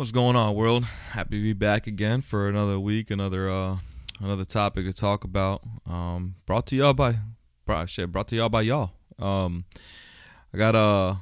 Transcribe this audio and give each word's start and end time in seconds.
What's 0.00 0.12
going 0.12 0.34
on, 0.34 0.54
world? 0.54 0.84
Happy 1.12 1.36
to 1.36 1.42
be 1.42 1.52
back 1.52 1.86
again 1.86 2.22
for 2.22 2.48
another 2.48 2.80
week, 2.80 3.10
another 3.10 3.50
uh, 3.50 3.76
another 4.18 4.46
topic 4.46 4.86
to 4.86 4.94
talk 4.94 5.24
about. 5.24 5.60
Um, 5.86 6.36
brought 6.46 6.66
to 6.68 6.76
y'all 6.76 6.94
by, 6.94 7.18
brought, 7.66 7.90
shit, 7.90 8.10
brought 8.10 8.26
to 8.28 8.36
y'all 8.36 8.48
by 8.48 8.62
y'all. 8.62 8.92
Um, 9.18 9.66
I 10.54 10.56
got 10.56 10.74
a, 10.74 11.18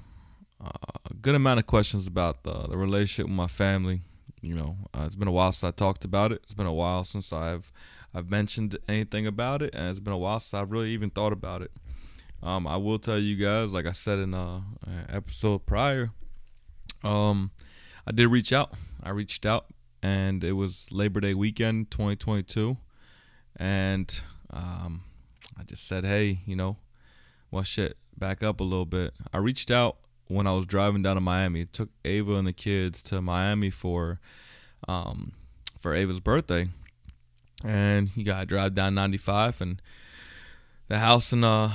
a 0.61 1.14
good 1.20 1.34
amount 1.34 1.58
of 1.58 1.66
questions 1.66 2.06
about 2.06 2.44
the, 2.44 2.68
the 2.68 2.76
relationship 2.76 3.26
with 3.26 3.34
my 3.34 3.48
family. 3.48 4.02
You 4.43 4.54
know, 4.54 4.76
uh, 4.95 5.02
it's 5.06 5.17
been 5.17 5.26
a 5.26 5.32
while 5.32 5.50
since 5.50 5.64
I 5.64 5.72
talked 5.72 6.04
about 6.04 6.31
it. 6.31 6.42
It's 6.45 6.54
been 6.54 6.67
a 6.67 6.72
while 6.72 7.03
since 7.03 7.32
I've 7.32 7.72
I've 8.14 8.31
mentioned 8.31 8.79
anything 8.89 9.26
about 9.26 9.61
it, 9.61 9.75
and 9.75 9.90
it's 9.90 9.98
been 9.98 10.12
a 10.12 10.18
while 10.18 10.39
since 10.39 10.54
I've 10.54 10.70
really 10.70 10.90
even 10.90 11.11
thought 11.11 11.32
about 11.32 11.62
it. 11.62 11.72
Um, 12.45 12.64
I 12.68 12.76
will 12.76 13.00
tell 13.00 13.18
you 13.18 13.34
guys, 13.34 13.72
like 13.72 13.86
I 13.86 13.92
said 13.92 14.20
in 14.20 14.34
a, 14.34 14.62
a 14.86 15.17
episode 15.17 15.67
prior, 15.67 16.12
um, 17.03 17.50
I 18.08 18.11
did 18.11 18.29
reach 18.29 18.54
out. 18.54 18.72
I 19.03 19.11
reached 19.11 19.44
out, 19.44 19.67
and 20.03 20.43
it 20.43 20.53
was 20.53 20.90
Labor 20.90 21.21
Day 21.21 21.35
weekend, 21.35 21.90
2022, 21.90 22.79
and 23.57 24.21
um, 24.48 25.03
I 25.58 25.64
just 25.64 25.86
said, 25.86 26.07
hey, 26.07 26.39
you 26.46 26.57
know, 26.57 26.79
well, 27.50 27.64
shit, 27.64 27.98
back 28.17 28.43
up 28.43 28.61
a 28.61 28.64
little 28.64 28.86
bit. 28.86 29.12
I 29.31 29.36
reached 29.36 29.71
out 29.71 29.98
when 30.26 30.46
I 30.46 30.53
was 30.53 30.64
driving 30.64 31.03
down 31.03 31.17
to 31.17 31.21
Miami. 31.21 31.61
It 31.61 31.75
took 31.75 31.90
Ava 32.03 32.36
and 32.36 32.47
the 32.47 32.55
kids 32.55 33.03
to 33.05 33.20
Miami 33.20 33.69
for 33.69 34.20
um, 34.89 35.33
for 35.78 35.95
Ava's 35.95 36.20
birthday, 36.20 36.69
and 37.62 38.09
you 38.17 38.25
got 38.25 38.41
to 38.41 38.47
drive 38.47 38.73
down 38.73 38.95
95 38.95 39.61
and 39.61 39.83
the 40.89 40.97
house 40.97 41.34
in 41.34 41.45
uh 41.45 41.70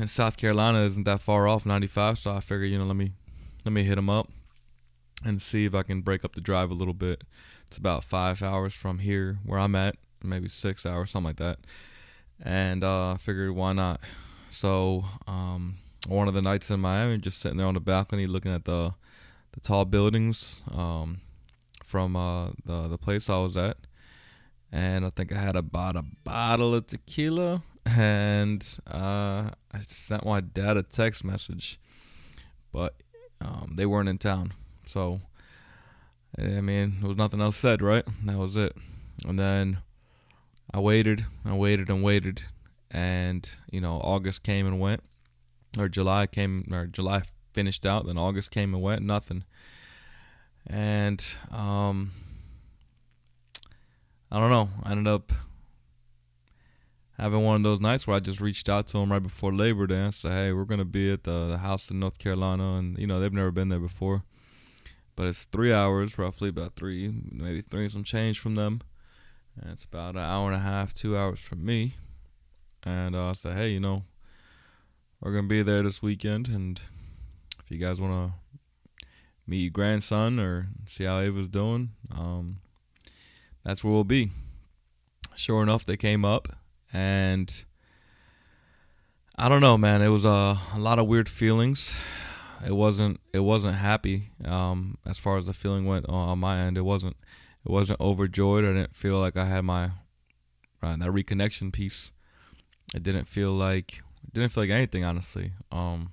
in 0.00 0.08
South 0.08 0.36
Carolina 0.36 0.80
isn't 0.80 1.04
that 1.04 1.20
far 1.20 1.46
off 1.46 1.64
95 1.64 2.18
so 2.18 2.32
I 2.32 2.40
figured 2.40 2.70
you 2.70 2.78
know 2.78 2.86
let 2.86 2.96
me 2.96 3.12
let 3.64 3.72
me 3.72 3.84
hit 3.84 3.96
him 3.96 4.10
up 4.10 4.28
and 5.24 5.40
see 5.40 5.64
if 5.64 5.74
I 5.74 5.82
can 5.82 6.02
break 6.02 6.24
up 6.24 6.34
the 6.34 6.40
drive 6.40 6.70
a 6.70 6.74
little 6.74 6.94
bit. 6.94 7.24
It's 7.66 7.78
about 7.78 8.04
5 8.04 8.42
hours 8.42 8.74
from 8.74 8.98
here 9.00 9.38
where 9.44 9.58
I'm 9.58 9.74
at 9.74 9.96
maybe 10.22 10.48
6 10.48 10.86
hours 10.86 11.10
something 11.10 11.26
like 11.28 11.36
that. 11.36 11.58
And 12.42 12.84
uh 12.84 13.12
I 13.12 13.16
figured 13.16 13.52
why 13.52 13.72
not? 13.72 14.00
So 14.50 15.04
um 15.26 15.76
one 16.08 16.28
of 16.28 16.34
the 16.34 16.42
nights 16.42 16.70
in 16.70 16.80
Miami 16.80 17.18
just 17.18 17.38
sitting 17.38 17.58
there 17.58 17.66
on 17.66 17.74
the 17.74 17.80
balcony 17.80 18.26
looking 18.26 18.52
at 18.54 18.64
the 18.64 18.94
the 19.52 19.60
tall 19.60 19.84
buildings 19.84 20.62
um 20.72 21.20
from 21.84 22.14
uh 22.16 22.50
the 22.64 22.88
the 22.88 22.98
place 22.98 23.30
I 23.30 23.38
was 23.38 23.56
at. 23.56 23.76
And 24.72 25.06
I 25.06 25.10
think 25.10 25.32
I 25.32 25.38
had 25.38 25.56
about 25.56 25.96
a 25.96 26.04
bottle 26.24 26.74
of 26.74 26.86
tequila, 26.88 27.62
and 27.86 28.66
uh, 28.90 29.50
I 29.72 29.78
sent 29.80 30.26
my 30.26 30.40
dad 30.40 30.76
a 30.76 30.82
text 30.82 31.24
message, 31.24 31.78
but 32.72 32.94
um, 33.40 33.74
they 33.76 33.86
weren't 33.86 34.08
in 34.08 34.18
town, 34.18 34.52
so 34.86 35.20
I 36.38 36.60
mean, 36.60 36.98
there 37.00 37.08
was 37.08 37.16
nothing 37.16 37.40
else 37.40 37.56
said, 37.56 37.80
right? 37.82 38.04
That 38.24 38.36
was 38.38 38.56
it, 38.56 38.76
and 39.26 39.38
then 39.38 39.78
I 40.72 40.80
waited, 40.80 41.26
I 41.44 41.54
waited 41.54 41.88
and 41.88 42.02
waited, 42.02 42.42
and 42.90 43.48
you 43.70 43.80
know, 43.80 44.00
August 44.02 44.42
came 44.42 44.66
and 44.66 44.80
went, 44.80 45.02
or 45.78 45.88
July 45.88 46.26
came, 46.26 46.66
or 46.72 46.86
July 46.86 47.22
finished 47.52 47.86
out, 47.86 48.06
then 48.06 48.18
August 48.18 48.50
came 48.50 48.74
and 48.74 48.82
went, 48.82 49.02
nothing, 49.02 49.44
and 50.66 51.24
um 51.50 52.12
I 54.30 54.40
don't 54.40 54.50
know. 54.50 54.68
I 54.82 54.90
ended 54.90 55.06
up 55.06 55.32
having 57.16 57.42
one 57.44 57.56
of 57.56 57.62
those 57.62 57.80
nights 57.80 58.06
where 58.06 58.16
I 58.16 58.20
just 58.20 58.40
reached 58.40 58.68
out 58.68 58.88
to 58.88 58.98
them 58.98 59.12
right 59.12 59.22
before 59.22 59.54
Labor 59.54 59.86
Day 59.86 60.00
and 60.00 60.14
said, 60.14 60.32
"Hey, 60.32 60.52
we're 60.52 60.64
gonna 60.64 60.84
be 60.84 61.12
at 61.12 61.24
the, 61.24 61.46
the 61.46 61.58
house 61.58 61.90
in 61.90 62.00
North 62.00 62.18
Carolina, 62.18 62.74
and 62.74 62.98
you 62.98 63.06
know 63.06 63.20
they've 63.20 63.32
never 63.32 63.52
been 63.52 63.68
there 63.68 63.78
before, 63.78 64.24
but 65.16 65.26
it's 65.26 65.44
three 65.44 65.72
hours, 65.72 66.18
roughly 66.18 66.50
about 66.50 66.76
three, 66.76 67.12
maybe 67.32 67.62
three 67.62 67.84
and 67.84 67.92
some 67.92 68.04
change 68.04 68.38
from 68.38 68.54
them, 68.54 68.82
and 69.60 69.70
it's 69.72 69.84
about 69.84 70.14
an 70.14 70.22
hour 70.22 70.46
and 70.46 70.56
a 70.56 70.64
half, 70.64 70.94
two 70.94 71.16
hours 71.16 71.40
from 71.40 71.64
me." 71.64 71.94
And 72.84 73.16
uh, 73.16 73.30
I 73.30 73.32
said, 73.32 73.56
"Hey, 73.56 73.70
you 73.70 73.80
know, 73.80 74.04
we're 75.20 75.32
gonna 75.32 75.48
be 75.48 75.62
there 75.62 75.82
this 75.82 76.02
weekend, 76.02 76.48
and 76.48 76.80
if 77.64 77.70
you 77.70 77.78
guys 77.78 78.00
wanna 78.00 78.34
meet 79.46 79.62
your 79.62 79.70
grandson 79.70 80.38
or 80.38 80.68
see 80.86 81.04
how 81.04 81.18
Ava's 81.18 81.48
doing, 81.48 81.90
um, 82.16 82.58
that's 83.64 83.82
where 83.82 83.92
we'll 83.92 84.04
be. 84.04 84.30
Sure 85.34 85.62
enough, 85.62 85.84
they 85.84 85.96
came 85.96 86.24
up, 86.24 86.48
and 86.92 87.64
I 89.38 89.48
don't 89.48 89.60
know, 89.60 89.76
man. 89.76 90.02
It 90.02 90.08
was 90.08 90.24
a, 90.24 90.58
a 90.74 90.78
lot 90.78 90.98
of 90.98 91.06
weird 91.06 91.28
feelings. 91.28 91.96
It 92.64 92.72
wasn't 92.72 93.20
it 93.32 93.40
wasn't 93.40 93.76
happy 93.76 94.30
um, 94.44 94.98
as 95.04 95.18
far 95.18 95.36
as 95.36 95.46
the 95.46 95.52
feeling 95.52 95.84
went 95.84 96.08
on 96.08 96.38
my 96.38 96.58
end. 96.58 96.78
It 96.78 96.84
wasn't 96.84 97.16
it 97.64 97.70
wasn't 97.70 98.00
overjoyed. 98.00 98.64
I 98.64 98.68
didn't 98.68 98.94
feel 98.94 99.18
like 99.18 99.36
I 99.36 99.46
had 99.46 99.64
my 99.64 99.90
uh, 100.82 100.96
that 100.96 101.08
reconnection 101.08 101.72
piece. 101.72 102.12
It 102.94 103.02
didn't 103.02 103.26
feel 103.26 103.52
like 103.52 104.02
didn't 104.32 104.52
feel 104.52 104.62
like 104.62 104.70
anything 104.70 105.04
honestly. 105.04 105.52
Um, 105.72 106.12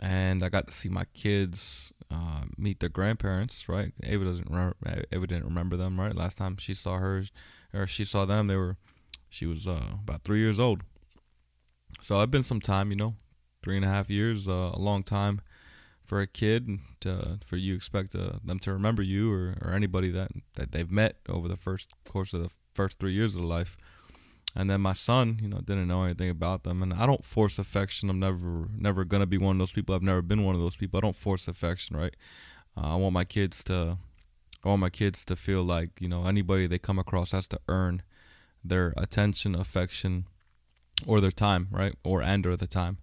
and 0.00 0.44
I 0.44 0.48
got 0.48 0.66
to 0.66 0.72
see 0.72 0.88
my 0.88 1.04
kids 1.14 1.92
uh, 2.10 2.42
meet 2.56 2.80
their 2.80 2.88
grandparents. 2.88 3.68
Right, 3.68 3.92
Ava 4.02 4.24
doesn't 4.24 4.48
remember. 4.48 4.76
Ava 5.12 5.26
didn't 5.26 5.44
remember 5.44 5.76
them. 5.76 5.98
Right, 5.98 6.14
last 6.14 6.38
time 6.38 6.56
she 6.58 6.74
saw 6.74 6.98
hers 6.98 7.32
or 7.72 7.86
she 7.86 8.04
saw 8.04 8.24
them, 8.24 8.46
they 8.46 8.56
were 8.56 8.76
she 9.28 9.46
was 9.46 9.66
uh, 9.66 9.94
about 10.02 10.22
three 10.22 10.40
years 10.40 10.60
old. 10.60 10.82
So 12.00 12.20
I've 12.20 12.30
been 12.30 12.42
some 12.42 12.60
time, 12.60 12.90
you 12.90 12.96
know, 12.96 13.14
three 13.66 13.74
and 13.74 13.84
a 13.84 13.88
half 13.88 14.08
years, 14.08 14.48
uh, 14.48 14.70
a 14.72 14.78
long 14.78 15.02
time 15.02 15.40
for 16.04 16.20
a 16.20 16.26
kid 16.28 16.78
to, 17.00 17.40
for 17.44 17.56
you 17.56 17.74
expect 17.74 18.14
uh, 18.14 18.34
them 18.44 18.60
to 18.60 18.72
remember 18.72 19.02
you 19.02 19.32
or, 19.32 19.56
or 19.60 19.72
anybody 19.72 20.08
that 20.08 20.30
that 20.54 20.70
they've 20.70 20.92
met 20.92 21.16
over 21.28 21.48
the 21.48 21.56
first 21.56 21.92
course 22.08 22.32
of 22.32 22.44
the 22.44 22.50
first 22.76 23.00
three 23.00 23.12
years 23.12 23.34
of 23.34 23.40
their 23.40 23.48
life. 23.48 23.76
And 24.54 24.70
then 24.70 24.80
my 24.82 24.92
son, 24.92 25.40
you 25.42 25.48
know, 25.48 25.58
didn't 25.58 25.88
know 25.88 26.04
anything 26.04 26.30
about 26.30 26.62
them. 26.62 26.80
And 26.80 26.94
I 26.94 27.06
don't 27.06 27.24
force 27.24 27.58
affection. 27.58 28.08
I'm 28.08 28.20
never, 28.20 28.68
never 28.78 29.04
gonna 29.04 29.26
be 29.26 29.36
one 29.36 29.56
of 29.56 29.58
those 29.58 29.72
people. 29.72 29.96
I've 29.96 30.00
never 30.00 30.22
been 30.22 30.44
one 30.44 30.54
of 30.54 30.60
those 30.60 30.76
people. 30.76 30.98
I 30.98 31.00
don't 31.00 31.16
force 31.16 31.48
affection, 31.48 31.96
right? 31.96 32.14
Uh, 32.76 32.92
I 32.92 32.94
want 32.94 33.14
my 33.14 33.24
kids 33.24 33.64
to, 33.64 33.98
I 34.62 34.68
want 34.68 34.80
my 34.80 34.90
kids 34.90 35.24
to 35.24 35.34
feel 35.34 35.64
like 35.64 35.90
you 35.98 36.08
know 36.08 36.24
anybody 36.24 36.68
they 36.68 36.78
come 36.78 37.00
across 37.00 37.32
has 37.32 37.48
to 37.48 37.58
earn 37.66 38.02
their 38.62 38.94
attention, 38.96 39.56
affection, 39.56 40.26
or 41.04 41.20
their 41.20 41.32
time, 41.32 41.66
right? 41.72 41.96
Or 42.04 42.22
and 42.22 42.46
or 42.46 42.56
the 42.56 42.68
time. 42.68 42.98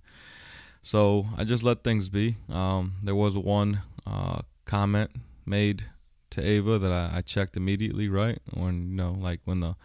So 0.84 1.26
I 1.38 1.46
just 1.46 1.64
let 1.64 1.84
things 1.84 2.10
be. 2.10 2.36
Um, 2.50 2.94
there 3.02 3.16
was 3.16 3.38
one 3.38 3.82
uh, 4.06 4.42
comment 4.66 5.12
made 5.46 5.86
to 6.32 6.46
Ava 6.46 6.78
that 6.78 6.92
I, 6.92 7.18
I 7.18 7.22
checked 7.22 7.56
immediately, 7.56 8.10
right? 8.10 8.40
When 8.54 8.90
you 8.90 8.96
know, 8.96 9.16
like 9.18 9.40
when 9.46 9.62
the 9.62 9.76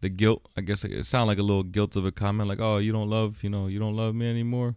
the 0.00 0.08
guilt. 0.08 0.48
I 0.56 0.62
guess 0.62 0.84
it, 0.84 0.92
it 0.92 1.04
sounded 1.04 1.28
like 1.28 1.38
a 1.38 1.42
little 1.42 1.62
guilt 1.62 1.94
of 1.96 2.06
a 2.06 2.12
comment, 2.12 2.48
like, 2.48 2.60
"Oh, 2.60 2.78
you 2.78 2.90
don't 2.90 3.10
love, 3.10 3.42
you 3.42 3.50
know, 3.50 3.66
you 3.66 3.78
don't 3.78 3.96
love 3.96 4.14
me 4.14 4.28
anymore." 4.28 4.74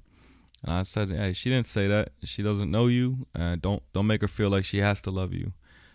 And 0.63 0.73
I 0.73 0.83
said, 0.83 1.09
"Hey, 1.09 1.33
she 1.33 1.49
didn't 1.49 1.67
say 1.67 1.87
that. 1.87 2.11
She 2.23 2.43
doesn't 2.43 2.69
know 2.69 2.87
you, 2.87 3.27
and 3.33 3.61
don't 3.61 3.81
don't 3.93 4.07
make 4.07 4.21
her 4.21 4.27
feel 4.27 4.49
like 4.49 4.65
she 4.65 4.79
has 4.79 5.01
to 5.03 5.11
love 5.11 5.33
you." 5.33 5.53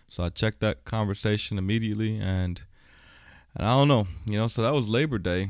So 0.09 0.23
I 0.23 0.29
checked 0.29 0.61
that 0.61 0.85
conversation 0.85 1.57
immediately, 1.59 2.17
and 2.17 2.61
and 3.55 3.67
I 3.67 3.73
don't 3.75 3.87
know, 3.87 4.07
you 4.25 4.39
know. 4.39 4.47
So 4.47 4.63
that 4.63 4.73
was 4.73 4.87
Labor 4.87 5.19
Day, 5.19 5.49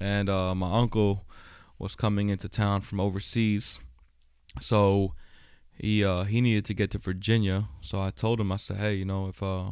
and 0.00 0.28
uh, 0.28 0.54
my 0.54 0.78
uncle 0.78 1.24
was 1.82 1.94
coming 1.94 2.28
into 2.28 2.48
town 2.48 2.80
from 2.80 3.00
overseas, 3.00 3.80
so 4.60 5.14
he 5.72 6.04
uh, 6.04 6.24
he 6.24 6.40
needed 6.40 6.64
to 6.66 6.74
get 6.74 6.90
to 6.92 6.98
Virginia. 6.98 7.64
So 7.80 8.00
I 8.00 8.10
told 8.10 8.40
him, 8.40 8.52
I 8.52 8.56
said, 8.56 8.78
"Hey, 8.78 8.94
you 8.94 9.04
know, 9.04 9.28
if 9.28 9.42
uh, 9.42 9.70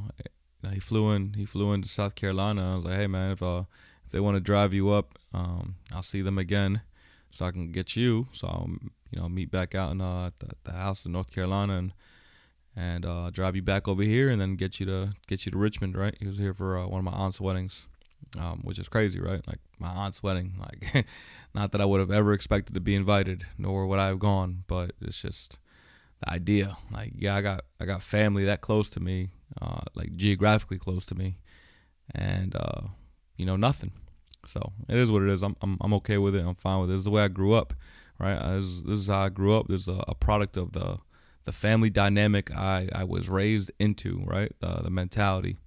he 0.69 0.81
flew 0.81 1.11
in 1.11 1.35
he 1.35 1.45
flew 1.45 1.73
into 1.73 1.89
South 1.89 2.15
Carolina. 2.15 2.73
I 2.73 2.77
was 2.77 2.85
like, 2.85 2.97
hey 2.97 3.07
man, 3.07 3.33
if 3.33 3.43
uh 3.43 3.65
if 4.05 4.13
they 4.13 4.21
want 4.21 4.37
to 4.37 4.41
drive 4.41 4.75
you 4.75 4.91
up, 4.91 5.19
um, 5.33 5.77
I'll 5.95 6.03
see 6.03 6.21
them 6.21 6.37
again, 6.37 6.83
so 7.31 7.47
I 7.47 7.53
can 7.53 7.71
get 7.71 7.97
you. 7.97 8.27
So 8.33 8.49
I'll 8.49 8.71
you 9.11 9.21
know 9.21 9.29
meet 9.29 9.51
back 9.51 9.75
out 9.75 9.93
in 9.93 10.01
uh 10.01 10.31
the, 10.39 10.51
the 10.65 10.73
house 10.73 11.07
in 11.07 11.13
North 11.13 11.33
Carolina 11.33 11.79
and 11.79 11.93
and 12.77 13.05
uh, 13.05 13.31
drive 13.31 13.57
you 13.57 13.63
back 13.63 13.89
over 13.89 14.03
here 14.03 14.31
and 14.31 14.41
then 14.41 14.55
get 14.57 14.79
you 14.79 14.87
to 14.87 15.13
get 15.27 15.47
you 15.47 15.53
to 15.53 15.59
Richmond. 15.59 15.97
Right? 15.97 16.17
He 16.19 16.27
was 16.27 16.39
here 16.39 16.55
for 16.55 16.79
uh, 16.79 16.87
one 16.87 16.99
of 16.99 17.05
my 17.05 17.13
aunt's 17.13 17.41
weddings. 17.41 17.87
Um, 18.39 18.61
which 18.63 18.79
is 18.79 18.89
crazy, 18.89 19.19
right? 19.21 19.45
Like 19.47 19.59
my 19.81 19.89
aunt's 19.89 20.23
wedding. 20.23 20.55
Like, 20.61 21.07
not 21.55 21.73
that 21.73 21.81
I 21.81 21.85
would 21.85 21.99
have 21.99 22.13
ever 22.13 22.33
expected 22.33 22.75
to 22.75 22.81
be 22.81 22.95
invited, 22.95 23.45
nor 23.59 23.87
would 23.87 23.99
I 23.99 24.07
have 24.07 24.21
gone, 24.21 24.63
but 24.69 24.93
it's 25.01 25.21
just 25.21 25.59
the 26.21 26.31
idea. 26.33 26.77
Like, 26.93 27.15
yeah, 27.17 27.35
I 27.35 27.43
got 27.43 27.65
I 27.81 27.87
got 27.87 28.03
family 28.03 28.45
that 28.45 28.61
close 28.61 28.89
to 28.91 29.01
me 29.01 29.31
uh, 29.61 29.81
like 29.95 30.15
geographically 30.17 30.79
close 30.79 31.05
to 31.07 31.15
me, 31.15 31.39
and 32.15 32.55
uh, 32.57 32.83
you 33.37 33.47
know 33.47 33.57
nothing. 33.57 33.93
So 34.47 34.73
it 34.89 34.97
is 34.97 35.11
what 35.11 35.23
it 35.23 35.29
is. 35.29 35.43
I'm 35.43 35.57
I'm 35.61 35.77
I'm 35.81 35.95
okay 35.95 36.19
with 36.19 36.35
it. 36.35 36.45
I'm 36.45 36.55
fine 36.55 36.81
with 36.81 36.91
it. 36.91 36.95
This 36.95 37.01
is 37.01 37.05
the 37.05 37.11
way 37.11 37.23
I 37.23 37.29
grew 37.29 37.55
up, 37.55 37.75
right? 38.19 38.37
Uh, 38.37 38.57
this, 38.57 38.67
is, 38.67 38.83
this 38.85 39.01
is 39.01 39.09
how 39.09 39.25
I 39.25 39.29
grew 39.29 39.57
up. 39.57 39.69
This 39.69 39.83
is 39.83 39.89
a, 39.89 40.05
a, 40.09 40.15
product 40.15 40.57
of 40.57 40.73
the 40.73 40.99
the 41.45 41.53
family 41.53 41.91
dynamic 41.91 42.51
I 42.55 42.89
I 42.95 43.05
was 43.05 43.29
raised 43.29 43.71
into, 43.79 44.23
right? 44.25 44.53
The 44.61 44.91
mentality. 44.91 45.59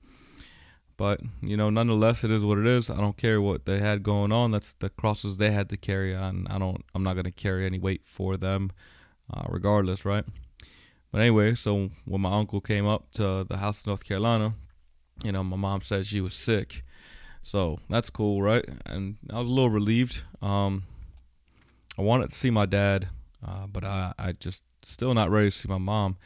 But 0.95 1.21
you 1.41 1.57
know, 1.57 1.69
nonetheless, 1.69 2.23
it 2.23 2.31
is 2.31 2.43
what 2.43 2.57
it 2.57 2.67
is. 2.67 2.89
I 2.89 2.97
don't 2.97 3.17
care 3.17 3.41
what 3.41 3.65
they 3.65 3.79
had 3.79 4.03
going 4.03 4.31
on. 4.31 4.51
That's 4.51 4.73
the 4.73 4.89
crosses 4.89 5.37
they 5.37 5.51
had 5.51 5.69
to 5.69 5.77
carry 5.77 6.15
on. 6.15 6.47
I 6.49 6.59
don't. 6.59 6.83
I'm 6.93 7.03
not 7.03 7.15
gonna 7.15 7.31
carry 7.31 7.65
any 7.65 7.79
weight 7.79 8.05
for 8.05 8.37
them, 8.37 8.71
uh, 9.33 9.43
regardless, 9.49 10.05
right? 10.05 10.25
But 11.11 11.21
anyway, 11.21 11.55
so 11.55 11.89
when 12.05 12.21
my 12.21 12.31
uncle 12.31 12.61
came 12.61 12.87
up 12.87 13.11
to 13.13 13.45
the 13.47 13.57
house 13.57 13.85
in 13.85 13.89
North 13.89 14.03
Carolina, 14.03 14.53
you 15.23 15.31
know, 15.31 15.43
my 15.43 15.57
mom 15.57 15.81
said 15.81 16.05
she 16.05 16.21
was 16.21 16.33
sick. 16.33 16.83
So 17.41 17.77
that's 17.89 18.09
cool, 18.09 18.41
right? 18.41 18.65
And 18.85 19.17
I 19.31 19.39
was 19.39 19.47
a 19.47 19.51
little 19.51 19.69
relieved. 19.69 20.23
Um, 20.41 20.83
I 21.99 22.01
wanted 22.01 22.31
to 22.31 22.35
see 22.35 22.49
my 22.49 22.65
dad, 22.65 23.09
uh, 23.45 23.67
but 23.67 23.83
I, 23.83 24.13
I 24.17 24.31
just 24.31 24.63
still 24.81 25.13
not 25.13 25.29
ready 25.29 25.51
to 25.51 25.55
see 25.55 25.69
my 25.69 25.77
mom. 25.77 26.17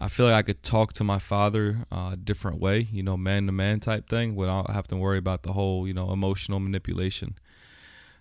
I 0.00 0.08
feel 0.08 0.26
like 0.26 0.34
I 0.34 0.42
could 0.42 0.62
talk 0.62 0.92
to 0.94 1.04
my 1.04 1.18
father 1.18 1.78
uh, 1.90 2.10
a 2.12 2.16
different 2.16 2.60
way, 2.60 2.86
you 2.92 3.02
know, 3.02 3.16
man 3.16 3.46
to 3.46 3.52
man 3.52 3.80
type 3.80 4.08
thing, 4.08 4.36
without 4.36 4.70
having 4.70 4.88
to 4.90 4.96
worry 4.96 5.18
about 5.18 5.42
the 5.42 5.52
whole, 5.52 5.88
you 5.88 5.94
know, 5.94 6.12
emotional 6.12 6.60
manipulation. 6.60 7.36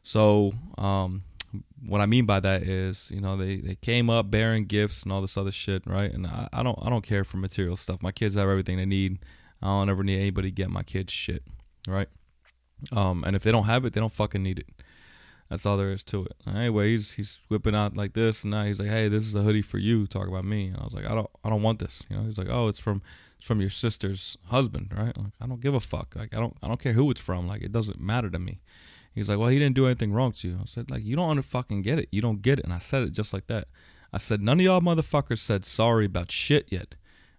So, 0.01 0.53
um, 0.77 1.24
what 1.85 2.01
I 2.01 2.06
mean 2.06 2.25
by 2.25 2.39
that 2.39 2.63
is, 2.63 3.12
you 3.13 3.21
know, 3.21 3.38
they, 3.38 3.57
they 3.57 3.75
came 3.75 4.09
up 4.09 4.31
bearing 4.31 4.65
gifts 4.65 5.03
and 5.03 5.12
all 5.12 5.21
this 5.21 5.38
other 5.38 5.51
shit, 5.51 5.85
right? 5.85 6.12
And 6.12 6.25
I, 6.25 6.50
I 6.51 6.63
don't 6.63 6.77
I 6.81 6.89
don't 6.89 7.03
care 7.03 7.24
for 7.24 7.38
material 7.38 7.77
stuff. 7.77 8.01
My 8.01 8.12
kids 8.12 8.35
have 8.35 8.50
everything 8.50 8.77
they 8.77 8.85
need. 8.85 9.19
I 9.62 9.68
don't 9.68 9.89
ever 9.89 10.03
need 10.03 10.19
anybody 10.19 10.50
to 10.50 10.56
get 10.56 10.69
my 10.69 10.83
kids 10.83 11.13
shit, 11.13 11.44
right? 11.88 12.09
Um, 12.91 13.24
and 13.24 13.35
if 13.35 13.44
they 13.44 13.51
don't 13.51 13.63
have 13.63 13.85
it, 13.85 13.94
they 13.94 14.00
don't 14.00 14.12
fucking 14.12 14.44
need 14.44 14.59
it. 14.59 14.68
That's 15.49 15.65
all 15.65 15.77
there 15.77 15.91
is 15.91 16.03
to 16.05 16.25
it. 16.25 16.35
Anyway, 16.45 16.89
he's 16.89 17.13
he's 17.13 17.39
whipping 17.47 17.75
out 17.75 17.95
like 17.95 18.13
this, 18.13 18.44
and 18.44 18.51
now 18.51 18.65
he's 18.65 18.79
like, 18.79 18.89
"Hey, 18.89 19.07
this 19.07 19.23
is 19.23 19.33
a 19.35 19.41
hoodie 19.41 19.61
for 19.61 19.77
you." 19.77 20.05
Talk 20.05 20.27
about 20.27 20.44
me, 20.44 20.67
and 20.67 20.77
I 20.77 20.83
was 20.83 20.94
like, 20.94 21.05
"I 21.05 21.15
don't, 21.15 21.29
I 21.44 21.49
don't 21.49 21.61
want 21.61 21.79
this." 21.79 22.03
You 22.09 22.17
know, 22.17 22.23
he's 22.23 22.38
like, 22.38 22.49
"Oh, 22.49 22.67
it's 22.67 22.79
from, 22.79 23.01
it's 23.38 23.47
from 23.47 23.61
your 23.61 23.69
sister's 23.69 24.38
husband, 24.47 24.91
right?" 24.95 25.17
Like, 25.17 25.31
I 25.39 25.47
don't 25.47 25.61
give 25.61 25.73
a 25.73 25.79
fuck. 25.79 26.15
Like, 26.17 26.35
I 26.35 26.39
don't, 26.39 26.57
I 26.61 26.67
don't 26.67 26.81
care 26.81 26.94
who 26.94 27.09
it's 27.11 27.21
from. 27.21 27.47
Like, 27.47 27.61
it 27.61 27.71
doesn't 27.71 27.99
matter 27.99 28.29
to 28.29 28.39
me. 28.39 28.59
He's 29.15 29.29
like, 29.29 29.39
"Well, 29.39 29.49
he 29.49 29.57
didn't 29.57 29.75
do 29.75 29.85
anything 29.85 30.11
wrong 30.11 30.33
to 30.33 30.47
you." 30.47 30.59
I 30.61 30.65
said, 30.65 30.91
"Like, 30.91 31.05
you 31.05 31.15
don't 31.15 31.41
fucking 31.41 31.81
get 31.81 32.00
it. 32.00 32.09
You 32.11 32.21
don't 32.21 32.41
get 32.41 32.59
it." 32.59 32.65
And 32.65 32.73
I 32.73 32.79
said 32.79 33.03
it 33.03 33.11
just 33.11 33.31
like 33.33 33.47
that. 33.47 33.69
I 34.11 34.17
said, 34.17 34.41
"None 34.41 34.59
of 34.59 34.65
y'all 34.65 34.81
motherfuckers 34.81 35.39
said 35.39 35.63
sorry 35.63 36.05
about 36.05 36.29
shit 36.29 36.67
yet." 36.69 36.95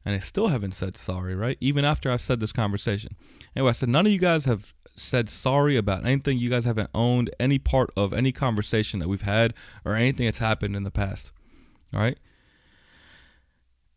And 0.09 0.17
I 0.17 0.21
still 0.21 0.49
haven't 0.49 0.73
said 0.73 0.97
sorry, 0.97 1.35
right? 1.35 1.59
Even 1.61 1.85
after 1.85 2.11
I've 2.11 2.23
said 2.23 2.41
this 2.41 2.51
conversation. 2.51 3.13
Anyway, 3.55 3.69
I 3.69 3.73
said 3.73 3.91
none 3.91 4.07
of 4.07 4.11
you 4.11 4.19
guys 4.19 4.47
have 4.47 4.73
said 4.97 5.29
sorry 5.29 5.77
about 5.77 6.07
anything. 6.07 6.39
You 6.39 6.49
guys 6.49 6.65
haven't 6.65 6.89
owned 6.95 7.29
any 7.39 7.59
part 7.59 7.91
of 7.95 8.15
any 8.15 8.33
conversation 8.33 9.01
that 9.01 9.09
we've 9.09 9.21
had 9.21 9.53
or 9.85 9.97
anything 9.97 10.25
that's 10.25 10.39
happened 10.39 10.75
in 10.75 10.83
the 10.83 10.91
past. 10.91 11.31
All 11.93 12.01
right. 12.01 12.17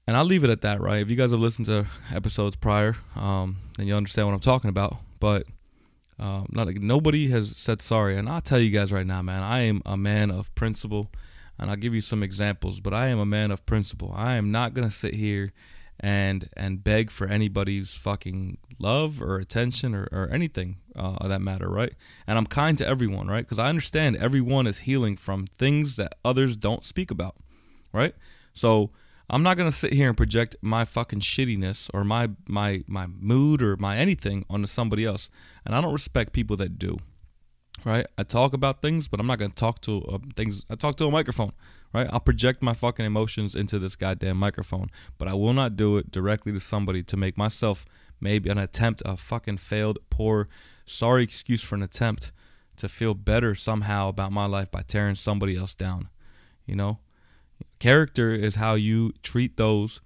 And 0.05 0.17
I'll 0.17 0.25
leave 0.25 0.43
it 0.43 0.49
at 0.49 0.63
that, 0.63 0.81
right? 0.81 0.99
If 0.99 1.09
you 1.09 1.15
guys 1.15 1.31
have 1.31 1.39
listened 1.39 1.67
to 1.67 1.85
episodes 2.13 2.57
prior, 2.57 2.97
um, 3.15 3.59
then 3.77 3.87
you 3.87 3.95
understand 3.95 4.27
what 4.27 4.33
I'm 4.33 4.41
talking 4.41 4.69
about. 4.69 4.97
But 5.21 5.47
um, 6.19 6.45
not 6.51 6.67
like 6.67 6.81
nobody 6.81 7.29
has 7.29 7.55
said 7.55 7.81
sorry, 7.81 8.17
and 8.17 8.27
I'll 8.27 8.41
tell 8.41 8.59
you 8.59 8.69
guys 8.69 8.91
right 8.91 9.07
now, 9.07 9.21
man. 9.21 9.43
I 9.43 9.61
am 9.61 9.81
a 9.85 9.95
man 9.95 10.29
of 10.29 10.53
principle, 10.55 11.09
and 11.57 11.69
I'll 11.69 11.77
give 11.77 11.95
you 11.95 12.01
some 12.01 12.21
examples. 12.21 12.81
But 12.81 12.93
I 12.93 13.07
am 13.07 13.19
a 13.19 13.25
man 13.25 13.49
of 13.49 13.65
principle. 13.65 14.11
I 14.13 14.35
am 14.35 14.51
not 14.51 14.73
gonna 14.73 14.91
sit 14.91 15.13
here 15.13 15.53
and 16.01 16.49
and 16.57 16.83
beg 16.83 17.11
for 17.11 17.27
anybody's 17.27 17.93
fucking 17.93 18.57
love 18.79 19.21
or 19.21 19.37
attention 19.37 19.93
or, 19.93 20.09
or 20.11 20.27
anything 20.31 20.77
uh, 20.95 21.17
of 21.21 21.29
that 21.29 21.41
matter, 21.41 21.69
right? 21.69 21.93
And 22.25 22.37
I'm 22.37 22.47
kind 22.47 22.77
to 22.79 22.87
everyone, 22.87 23.27
right? 23.27 23.45
Because 23.45 23.59
I 23.59 23.69
understand 23.69 24.17
everyone 24.17 24.65
is 24.65 24.79
healing 24.79 25.15
from 25.15 25.45
things 25.45 25.95
that 25.97 26.15
others 26.25 26.57
don't 26.57 26.83
speak 26.83 27.11
about, 27.11 27.37
right? 27.93 28.15
So 28.53 28.89
I'm 29.29 29.43
not 29.43 29.57
gonna 29.57 29.71
sit 29.71 29.93
here 29.93 30.07
and 30.07 30.17
project 30.17 30.55
my 30.61 30.85
fucking 30.85 31.19
shittiness 31.19 31.89
or 31.93 32.03
my 32.03 32.31
my 32.47 32.83
my 32.87 33.05
mood 33.05 33.61
or 33.61 33.77
my 33.77 33.95
anything 33.95 34.43
onto 34.49 34.67
somebody 34.67 35.05
else, 35.05 35.29
and 35.65 35.75
I 35.75 35.81
don't 35.81 35.93
respect 35.93 36.33
people 36.33 36.57
that 36.57 36.79
do. 36.79 36.97
Right? 37.85 38.05
I 38.17 38.23
talk 38.23 38.53
about 38.53 38.81
things, 38.81 39.07
but 39.07 39.19
I'm 39.19 39.27
not 39.27 39.37
gonna 39.37 39.53
talk 39.53 39.81
to 39.81 40.03
uh, 40.05 40.17
things. 40.35 40.65
I 40.69 40.75
talk 40.75 40.95
to 40.97 41.05
a 41.05 41.11
microphone 41.11 41.51
right? 41.93 42.07
I'll 42.11 42.19
project 42.19 42.61
my 42.61 42.73
fucking 42.73 43.05
emotions 43.05 43.55
into 43.55 43.79
this 43.79 43.95
goddamn 43.95 44.37
microphone, 44.37 44.89
but 45.17 45.27
I 45.27 45.33
will 45.33 45.53
not 45.53 45.75
do 45.75 45.97
it 45.97 46.11
directly 46.11 46.51
to 46.53 46.59
somebody 46.59 47.03
to 47.03 47.17
make 47.17 47.37
myself 47.37 47.85
maybe 48.19 48.49
an 48.49 48.57
attempt, 48.57 49.01
a 49.05 49.17
fucking 49.17 49.57
failed, 49.57 49.99
poor, 50.09 50.47
sorry 50.85 51.23
excuse 51.23 51.63
for 51.63 51.75
an 51.75 51.83
attempt 51.83 52.31
to 52.77 52.87
feel 52.87 53.13
better 53.13 53.55
somehow 53.55 54.09
about 54.09 54.31
my 54.31 54.45
life 54.45 54.71
by 54.71 54.81
tearing 54.81 55.15
somebody 55.15 55.57
else 55.57 55.75
down. 55.75 56.09
You 56.65 56.75
know? 56.75 56.99
Character 57.79 58.31
is 58.31 58.55
how 58.55 58.75
you 58.75 59.13
treat 59.23 59.57
those 59.57 60.01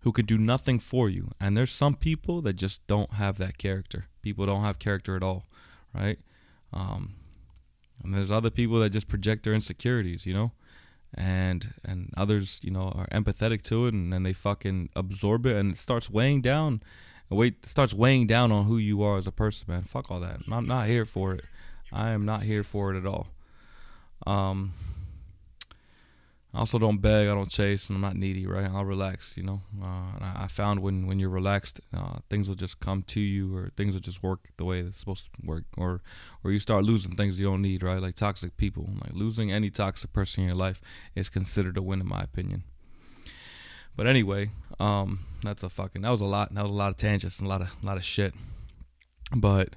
who 0.00 0.12
could 0.12 0.26
do 0.26 0.38
nothing 0.38 0.78
for 0.78 1.08
you. 1.08 1.30
And 1.38 1.56
there's 1.56 1.70
some 1.70 1.94
people 1.94 2.40
that 2.42 2.54
just 2.54 2.86
don't 2.86 3.12
have 3.12 3.38
that 3.38 3.58
character. 3.58 4.06
People 4.22 4.46
don't 4.46 4.62
have 4.62 4.78
character 4.78 5.16
at 5.16 5.22
all, 5.22 5.46
right? 5.94 6.18
Um, 6.72 7.14
and 8.02 8.14
there's 8.14 8.30
other 8.30 8.50
people 8.50 8.78
that 8.80 8.90
just 8.90 9.08
project 9.08 9.44
their 9.44 9.52
insecurities, 9.52 10.24
you 10.24 10.32
know? 10.32 10.52
And 11.14 11.74
and 11.84 12.12
others 12.16 12.60
you 12.62 12.70
know 12.70 12.92
are 12.94 13.06
empathetic 13.08 13.62
to 13.62 13.86
it 13.86 13.94
and 13.94 14.12
then 14.12 14.22
they 14.22 14.32
fucking 14.32 14.88
absorb 14.94 15.44
it 15.46 15.56
and 15.56 15.72
it 15.72 15.76
starts 15.76 16.08
weighing 16.08 16.40
down 16.40 16.80
wait 17.30 17.64
starts 17.64 17.94
weighing 17.94 18.26
down 18.26 18.52
on 18.52 18.64
who 18.64 18.76
you 18.76 19.02
are 19.02 19.16
as 19.16 19.26
a 19.26 19.32
person 19.32 19.66
man. 19.68 19.82
Fuck 19.82 20.10
all 20.10 20.20
that. 20.20 20.40
I'm 20.50 20.66
not 20.66 20.86
here 20.86 21.04
for 21.04 21.34
it. 21.34 21.44
I 21.92 22.10
am 22.10 22.24
not 22.24 22.42
here 22.42 22.62
for 22.62 22.94
it 22.94 22.98
at 22.98 23.06
all. 23.06 23.28
Um 24.26 24.72
I 26.52 26.58
also 26.58 26.80
don't 26.80 26.98
beg, 26.98 27.28
I 27.28 27.34
don't 27.34 27.50
chase, 27.50 27.88
and 27.88 27.96
I'm 27.96 28.02
not 28.02 28.16
needy, 28.16 28.44
right? 28.44 28.68
I'll 28.68 28.84
relax, 28.84 29.36
you 29.36 29.44
know. 29.44 29.60
Uh, 29.80 30.16
and 30.16 30.24
I, 30.24 30.36
I, 30.44 30.46
found 30.48 30.80
when 30.80 31.06
when 31.06 31.20
you're 31.20 31.30
relaxed, 31.30 31.80
uh, 31.94 32.18
things 32.28 32.48
will 32.48 32.56
just 32.56 32.80
come 32.80 33.04
to 33.04 33.20
you, 33.20 33.56
or 33.56 33.70
things 33.76 33.94
will 33.94 34.00
just 34.00 34.22
work 34.22 34.40
the 34.56 34.64
way 34.64 34.80
it's 34.80 34.98
supposed 34.98 35.26
to 35.26 35.30
work, 35.44 35.64
or 35.76 36.02
or 36.42 36.50
you 36.50 36.58
start 36.58 36.84
losing 36.84 37.14
things 37.14 37.38
you 37.38 37.46
don't 37.46 37.62
need, 37.62 37.84
right? 37.84 38.02
Like 38.02 38.16
toxic 38.16 38.56
people, 38.56 38.88
like 39.00 39.14
losing 39.14 39.52
any 39.52 39.70
toxic 39.70 40.12
person 40.12 40.42
in 40.42 40.48
your 40.48 40.56
life 40.56 40.80
is 41.14 41.28
considered 41.28 41.76
a 41.76 41.82
win, 41.82 42.00
in 42.00 42.08
my 42.08 42.22
opinion. 42.22 42.64
But 43.96 44.08
anyway, 44.08 44.50
um, 44.80 45.20
that's 45.42 45.62
a 45.62 45.68
fucking 45.68 46.02
that 46.02 46.10
was 46.10 46.20
a 46.20 46.24
lot. 46.24 46.52
That 46.52 46.62
was 46.62 46.72
a 46.72 46.74
lot 46.74 46.90
of 46.90 46.96
tangents 46.96 47.38
and 47.38 47.46
a 47.46 47.48
lot 47.48 47.60
of 47.60 47.68
a 47.80 47.86
lot 47.86 47.96
of 47.96 48.04
shit. 48.04 48.34
But 49.36 49.76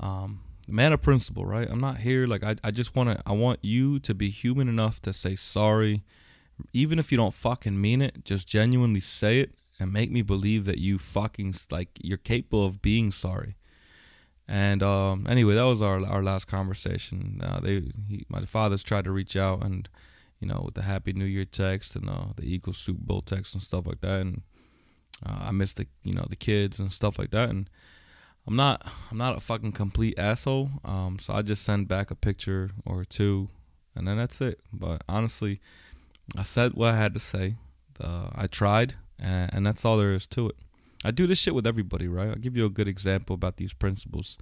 um, 0.00 0.40
man 0.70 0.92
of 0.92 1.02
principle, 1.02 1.44
right? 1.44 1.68
I'm 1.70 1.80
not 1.80 1.98
here 1.98 2.26
like 2.26 2.42
I, 2.44 2.56
I 2.62 2.70
just 2.70 2.94
want 2.94 3.10
to 3.10 3.22
I 3.26 3.32
want 3.32 3.58
you 3.62 3.98
to 4.00 4.14
be 4.14 4.30
human 4.30 4.68
enough 4.68 5.00
to 5.02 5.12
say 5.12 5.36
sorry 5.36 6.04
even 6.72 6.98
if 6.98 7.10
you 7.10 7.18
don't 7.18 7.34
fucking 7.34 7.80
mean 7.80 8.02
it, 8.02 8.24
just 8.24 8.48
genuinely 8.48 9.00
say 9.00 9.40
it 9.40 9.54
and 9.78 9.92
make 9.92 10.10
me 10.10 10.22
believe 10.22 10.64
that 10.66 10.78
you 10.78 10.98
fucking 10.98 11.54
like 11.70 11.88
you're 12.02 12.18
capable 12.18 12.66
of 12.66 12.82
being 12.82 13.10
sorry. 13.10 13.56
And 14.46 14.82
um, 14.82 15.26
anyway, 15.28 15.54
that 15.54 15.62
was 15.62 15.80
our 15.80 16.04
our 16.04 16.22
last 16.22 16.46
conversation. 16.46 17.40
Uh, 17.42 17.60
they 17.60 17.82
he, 18.08 18.26
my 18.28 18.44
father's 18.44 18.82
tried 18.82 19.04
to 19.04 19.12
reach 19.12 19.36
out 19.36 19.62
and 19.62 19.88
you 20.40 20.48
know 20.48 20.62
with 20.64 20.74
the 20.74 20.82
Happy 20.82 21.12
New 21.12 21.24
Year 21.24 21.44
text 21.44 21.96
and 21.96 22.08
uh, 22.08 22.32
the 22.36 22.44
Eagles 22.44 22.78
Super 22.78 23.02
Bowl 23.02 23.22
text 23.22 23.54
and 23.54 23.62
stuff 23.62 23.86
like 23.86 24.00
that. 24.00 24.20
And 24.20 24.42
uh, 25.24 25.38
I 25.42 25.50
missed 25.52 25.76
the 25.76 25.86
you 26.02 26.14
know 26.14 26.26
the 26.28 26.36
kids 26.36 26.78
and 26.78 26.92
stuff 26.92 27.18
like 27.18 27.30
that. 27.30 27.48
And 27.48 27.70
I'm 28.46 28.56
not 28.56 28.84
I'm 29.10 29.18
not 29.18 29.36
a 29.36 29.40
fucking 29.40 29.72
complete 29.72 30.18
asshole. 30.18 30.70
Um, 30.84 31.18
so 31.18 31.34
I 31.34 31.42
just 31.42 31.62
send 31.62 31.88
back 31.88 32.10
a 32.10 32.14
picture 32.14 32.70
or 32.84 33.04
two, 33.04 33.48
and 33.94 34.06
then 34.06 34.16
that's 34.16 34.40
it. 34.40 34.60
But 34.72 35.02
honestly, 35.08 35.60
I 36.36 36.42
said 36.42 36.74
what 36.74 36.94
I 36.94 36.96
had 36.96 37.14
to 37.14 37.20
say. 37.20 37.56
Uh, 38.00 38.30
I 38.34 38.46
tried, 38.46 38.94
and, 39.18 39.52
and 39.52 39.66
that's 39.66 39.84
all 39.84 39.98
there 39.98 40.14
is 40.14 40.26
to 40.28 40.48
it. 40.48 40.56
I 41.04 41.10
do 41.10 41.26
this 41.26 41.38
shit 41.38 41.54
with 41.54 41.66
everybody, 41.66 42.08
right? 42.08 42.28
I'll 42.28 42.34
give 42.36 42.56
you 42.56 42.64
a 42.64 42.70
good 42.70 42.88
example 42.88 43.34
about 43.34 43.56
these 43.56 43.74
principles. 43.74 44.38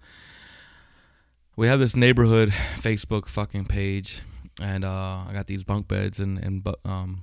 We 1.57 1.67
have 1.67 1.81
this 1.81 1.97
neighborhood 1.97 2.51
Facebook 2.77 3.29
fucking 3.29 3.67
page, 3.67 4.23
and 4.63 4.85
uh, 4.85 5.25
I 5.29 5.31
got 5.33 5.49
these 5.49 5.65
bunk 5.65 5.89
beds 5.89 6.21
and 6.21 6.39
and 6.39 6.67
um 6.85 7.23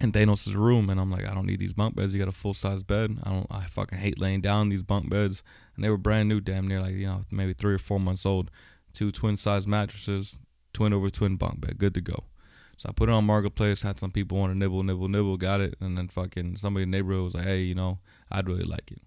in 0.00 0.12
Thanos' 0.12 0.54
room, 0.54 0.90
and 0.90 1.00
I'm 1.00 1.10
like, 1.10 1.26
I 1.26 1.34
don't 1.34 1.46
need 1.46 1.60
these 1.60 1.72
bunk 1.72 1.94
beds. 1.94 2.12
You 2.12 2.18
got 2.18 2.28
a 2.28 2.32
full 2.32 2.54
size 2.54 2.82
bed. 2.82 3.16
I 3.22 3.30
don't. 3.30 3.46
I 3.50 3.64
fucking 3.64 3.98
hate 3.98 4.18
laying 4.18 4.40
down 4.40 4.68
these 4.68 4.82
bunk 4.82 5.08
beds, 5.08 5.42
and 5.74 5.84
they 5.84 5.90
were 5.90 5.96
brand 5.96 6.28
new, 6.28 6.40
damn 6.40 6.66
near 6.66 6.80
like 6.80 6.94
you 6.94 7.06
know 7.06 7.24
maybe 7.30 7.52
three 7.52 7.74
or 7.74 7.78
four 7.78 8.00
months 8.00 8.26
old. 8.26 8.50
Two 8.92 9.10
twin 9.10 9.36
size 9.36 9.66
mattresses, 9.66 10.38
twin 10.72 10.92
over 10.92 11.10
twin 11.10 11.36
bunk 11.36 11.60
bed, 11.60 11.78
good 11.78 11.94
to 11.94 12.00
go. 12.00 12.24
So 12.76 12.88
I 12.88 12.92
put 12.92 13.08
it 13.08 13.12
on 13.12 13.24
marketplace. 13.24 13.82
Had 13.82 14.00
some 14.00 14.10
people 14.10 14.38
want 14.38 14.52
to 14.52 14.58
nibble, 14.58 14.82
nibble, 14.82 15.08
nibble. 15.08 15.36
Got 15.36 15.60
it, 15.60 15.76
and 15.80 15.96
then 15.96 16.08
fucking 16.08 16.56
somebody 16.56 16.82
in 16.82 16.90
the 16.90 16.98
neighborhood 16.98 17.24
was 17.24 17.34
like, 17.34 17.44
hey, 17.44 17.60
you 17.60 17.74
know, 17.74 17.98
I'd 18.30 18.48
really 18.48 18.64
like 18.64 18.90
it. 18.90 19.02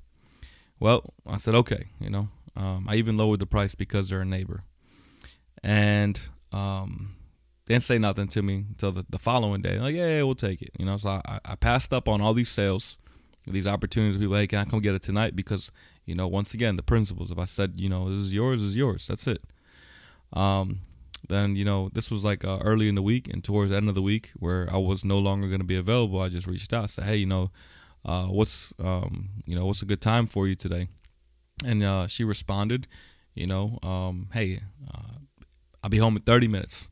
Well, 0.79 1.13
I 1.25 1.37
said 1.37 1.55
okay, 1.55 1.87
you 1.99 2.09
know. 2.09 2.29
Um, 2.55 2.87
I 2.89 2.95
even 2.95 3.17
lowered 3.17 3.39
the 3.39 3.45
price 3.45 3.75
because 3.75 4.09
they're 4.09 4.21
a 4.21 4.25
neighbor, 4.25 4.63
and 5.63 6.19
um, 6.51 7.16
didn't 7.73 7.83
say 7.83 7.97
nothing 7.97 8.27
to 8.29 8.41
me 8.41 8.65
until 8.69 8.91
the, 8.91 9.05
the 9.09 9.19
following 9.19 9.61
day. 9.61 9.77
Like, 9.77 9.93
yeah, 9.93 10.07
yeah, 10.07 10.23
we'll 10.23 10.35
take 10.35 10.61
it. 10.61 10.71
You 10.79 10.85
know, 10.85 10.97
so 10.97 11.09
I, 11.09 11.39
I 11.43 11.55
passed 11.55 11.93
up 11.93 12.07
on 12.07 12.21
all 12.21 12.33
these 12.33 12.49
sales, 12.49 12.97
these 13.45 13.67
opportunities. 13.67 14.17
People, 14.17 14.35
hey, 14.35 14.47
can 14.47 14.59
I 14.59 14.65
come 14.65 14.79
get 14.79 14.95
it 14.95 15.03
tonight? 15.03 15.35
Because, 15.35 15.71
you 16.05 16.15
know, 16.15 16.27
once 16.27 16.53
again, 16.53 16.77
the 16.77 16.83
principles. 16.83 17.29
If 17.29 17.37
I 17.37 17.45
said, 17.45 17.73
you 17.75 17.89
know, 17.89 18.09
this 18.09 18.19
is 18.19 18.33
yours, 18.33 18.61
is 18.61 18.77
yours. 18.77 19.07
That's 19.07 19.27
it. 19.27 19.43
Um, 20.31 20.79
then, 21.27 21.57
you 21.57 21.65
know, 21.65 21.89
this 21.93 22.09
was 22.09 22.23
like 22.23 22.45
uh, 22.45 22.59
early 22.63 22.87
in 22.87 22.95
the 22.95 23.01
week 23.01 23.27
and 23.27 23.43
towards 23.43 23.71
the 23.71 23.77
end 23.77 23.89
of 23.89 23.95
the 23.95 24.01
week 24.01 24.31
where 24.37 24.69
I 24.71 24.77
was 24.77 25.03
no 25.03 25.19
longer 25.19 25.47
going 25.47 25.59
to 25.59 25.65
be 25.65 25.77
available. 25.77 26.21
I 26.21 26.29
just 26.29 26.47
reached 26.47 26.73
out, 26.73 26.89
said, 26.89 27.03
hey, 27.03 27.17
you 27.17 27.25
know, 27.25 27.51
uh, 28.05 28.27
what's, 28.27 28.73
um, 28.79 29.29
you 29.45 29.55
know, 29.55 29.65
what's 29.65 29.81
a 29.81 29.85
good 29.85 30.01
time 30.01 30.25
for 30.25 30.47
you 30.47 30.55
today? 30.55 30.87
And 31.65 31.83
uh, 31.83 32.07
she 32.07 32.23
responded, 32.23 32.87
you 33.33 33.45
know, 33.45 33.77
um, 33.83 34.29
hey, 34.31 34.61
uh, 34.93 35.17
I'll 35.83 35.89
be 35.89 35.97
home 35.97 36.15
in 36.15 36.21
30 36.21 36.47
minutes 36.47 36.89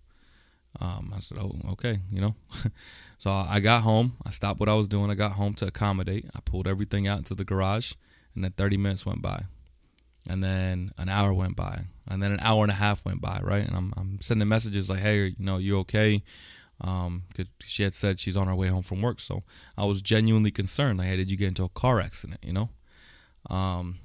Um, 0.80 1.14
I 1.16 1.20
said, 1.20 1.38
oh, 1.40 1.54
okay, 1.72 2.00
you 2.12 2.22
know. 2.22 2.36
so 3.18 3.30
I 3.30 3.60
got 3.60 3.82
home. 3.82 4.14
I 4.26 4.32
stopped 4.32 4.60
what 4.60 4.70
I 4.70 4.74
was 4.74 4.88
doing. 4.88 5.10
I 5.10 5.16
got 5.16 5.34
home 5.34 5.54
to 5.56 5.68
accommodate. 5.68 6.26
I 6.36 6.40
pulled 6.44 6.68
everything 6.68 7.08
out 7.08 7.18
into 7.18 7.36
the 7.36 7.46
garage, 7.46 7.94
and 8.34 8.44
then 8.44 8.52
30 8.52 8.78
minutes 8.78 9.06
went 9.06 9.22
by, 9.22 9.44
and 10.28 10.44
then 10.44 10.92
an 10.98 11.10
hour 11.10 11.34
went 11.34 11.56
by, 11.56 11.86
and 12.08 12.22
then 12.22 12.32
an 12.32 12.40
hour 12.42 12.64
and 12.64 12.72
a 12.72 12.76
half 12.76 13.06
went 13.06 13.22
by, 13.22 13.40
right? 13.44 13.66
And 13.66 13.76
I'm, 13.76 13.94
I'm 13.96 14.22
sending 14.22 14.48
messages 14.48 14.90
like, 14.90 15.00
hey, 15.00 15.28
you 15.28 15.36
know, 15.40 15.58
you 15.58 15.78
okay? 15.80 16.24
Um, 16.82 17.24
cause 17.34 17.46
she 17.64 17.84
had 17.84 17.94
said 17.94 18.20
she's 18.20 18.36
on 18.36 18.48
her 18.48 18.56
way 18.56 18.68
home 18.68 18.84
from 18.84 19.02
work, 19.02 19.22
so 19.22 19.44
I 19.78 19.86
was 19.86 20.02
genuinely 20.02 20.52
concerned. 20.52 21.00
Like, 21.00 21.08
hey, 21.08 21.16
did 21.16 21.32
you 21.32 21.38
get 21.38 21.48
into 21.48 21.64
a 21.64 21.70
car 21.70 22.02
accident? 22.02 22.40
You 22.44 22.54
know. 22.54 22.70
Um, 23.50 24.00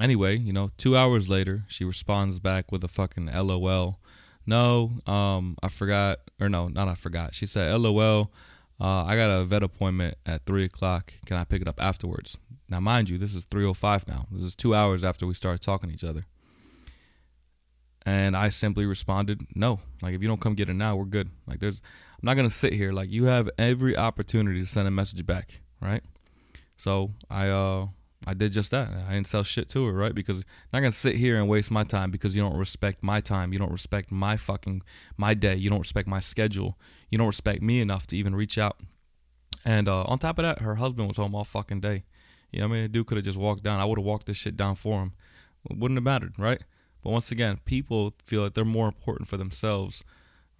anyway, 0.00 0.36
you 0.36 0.52
know, 0.52 0.70
two 0.76 0.96
hours 0.96 1.28
later, 1.28 1.64
she 1.68 1.84
responds 1.84 2.40
back 2.40 2.72
with 2.72 2.82
a 2.82 2.88
fucking 2.88 3.26
LOL 3.26 4.00
no, 4.48 4.92
um, 5.06 5.58
I 5.62 5.68
forgot, 5.68 6.20
or 6.40 6.48
no, 6.48 6.68
not 6.68 6.88
I 6.88 6.94
forgot. 6.94 7.34
She 7.34 7.44
said, 7.44 7.70
LOL, 7.78 8.32
uh, 8.80 9.04
I 9.04 9.14
got 9.14 9.28
a 9.30 9.44
vet 9.44 9.62
appointment 9.62 10.16
at 10.24 10.46
three 10.46 10.64
o'clock. 10.64 11.12
Can 11.26 11.36
I 11.36 11.44
pick 11.44 11.60
it 11.60 11.68
up 11.68 11.78
afterwards? 11.82 12.38
Now, 12.66 12.80
mind 12.80 13.10
you, 13.10 13.18
this 13.18 13.34
is 13.34 13.44
3:05 13.44 14.08
now. 14.08 14.26
This 14.30 14.42
is 14.42 14.54
two 14.54 14.74
hours 14.74 15.04
after 15.04 15.26
we 15.26 15.34
started 15.34 15.60
talking 15.60 15.90
to 15.90 15.94
each 15.94 16.02
other. 16.02 16.24
And 18.06 18.34
I 18.34 18.48
simply 18.48 18.86
responded, 18.86 19.42
no. 19.54 19.80
Like, 20.00 20.14
if 20.14 20.22
you 20.22 20.28
don't 20.28 20.40
come 20.40 20.54
get 20.54 20.70
it 20.70 20.74
now, 20.74 20.96
we're 20.96 21.04
good. 21.04 21.28
Like, 21.46 21.60
there's, 21.60 21.82
I'm 22.12 22.24
not 22.24 22.34
gonna 22.34 22.48
sit 22.48 22.72
here. 22.72 22.90
Like, 22.90 23.10
you 23.10 23.24
have 23.24 23.50
every 23.58 23.98
opportunity 23.98 24.60
to 24.60 24.66
send 24.66 24.88
a 24.88 24.90
message 24.90 25.26
back, 25.26 25.60
right? 25.82 26.02
So 26.78 27.10
I, 27.28 27.48
uh, 27.48 27.88
I 28.26 28.34
did 28.34 28.52
just 28.52 28.70
that. 28.72 28.88
I 29.08 29.14
didn't 29.14 29.28
sell 29.28 29.42
shit 29.42 29.68
to 29.70 29.86
her, 29.86 29.92
right? 29.92 30.14
Because 30.14 30.38
I'm 30.38 30.44
not 30.72 30.80
gonna 30.80 30.92
sit 30.92 31.16
here 31.16 31.36
and 31.36 31.48
waste 31.48 31.70
my 31.70 31.84
time 31.84 32.10
because 32.10 32.34
you 32.34 32.42
don't 32.42 32.56
respect 32.56 33.02
my 33.02 33.20
time. 33.20 33.52
You 33.52 33.58
don't 33.58 33.70
respect 33.70 34.10
my 34.10 34.36
fucking 34.36 34.82
my 35.16 35.34
day. 35.34 35.54
You 35.54 35.70
don't 35.70 35.78
respect 35.78 36.08
my 36.08 36.20
schedule. 36.20 36.78
You 37.10 37.18
don't 37.18 37.28
respect 37.28 37.62
me 37.62 37.80
enough 37.80 38.06
to 38.08 38.16
even 38.16 38.34
reach 38.34 38.58
out. 38.58 38.80
And 39.64 39.88
uh, 39.88 40.02
on 40.02 40.18
top 40.18 40.38
of 40.38 40.42
that, 40.42 40.60
her 40.60 40.76
husband 40.76 41.08
was 41.08 41.16
home 41.16 41.34
all 41.34 41.44
fucking 41.44 41.80
day. 41.80 42.04
You 42.50 42.60
know 42.60 42.68
what 42.68 42.76
I 42.76 42.80
mean? 42.80 42.90
Dude 42.90 43.06
could 43.06 43.18
have 43.18 43.24
just 43.24 43.38
walked 43.38 43.62
down. 43.62 43.80
I 43.80 43.84
would 43.84 43.98
have 43.98 44.04
walked 44.04 44.26
this 44.26 44.36
shit 44.36 44.56
down 44.56 44.74
for 44.74 45.00
him. 45.00 45.12
It 45.70 45.78
wouldn't 45.78 45.98
have 45.98 46.04
mattered, 46.04 46.34
right? 46.38 46.62
But 47.02 47.10
once 47.10 47.30
again, 47.30 47.60
people 47.64 48.14
feel 48.24 48.44
that 48.44 48.54
they're 48.54 48.64
more 48.64 48.86
important 48.86 49.28
for 49.28 49.36
themselves, 49.36 50.02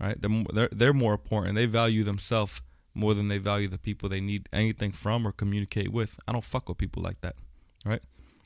right? 0.01 0.21
They're 0.21 0.45
they're, 0.53 0.69
they're 0.71 0.93
more 0.93 1.13
important. 1.13 1.57
They 1.57 1.67
value 1.67 2.05
themselves 2.05 2.63
more 2.95 3.15
than 3.15 3.29
they 3.29 3.39
value 3.39 3.69
the 3.69 3.79
people 3.79 4.09
they 4.09 4.21
need 4.21 4.49
anything 4.53 4.93
from 4.93 5.27
or 5.27 5.33
communicate 5.33 5.93
with. 5.93 6.19
I 6.27 6.33
don't 6.33 6.45
fuck 6.45 6.69
with 6.69 6.79
people 6.79 7.03
like 7.03 7.21
that 7.23 7.37
right? 7.89 8.03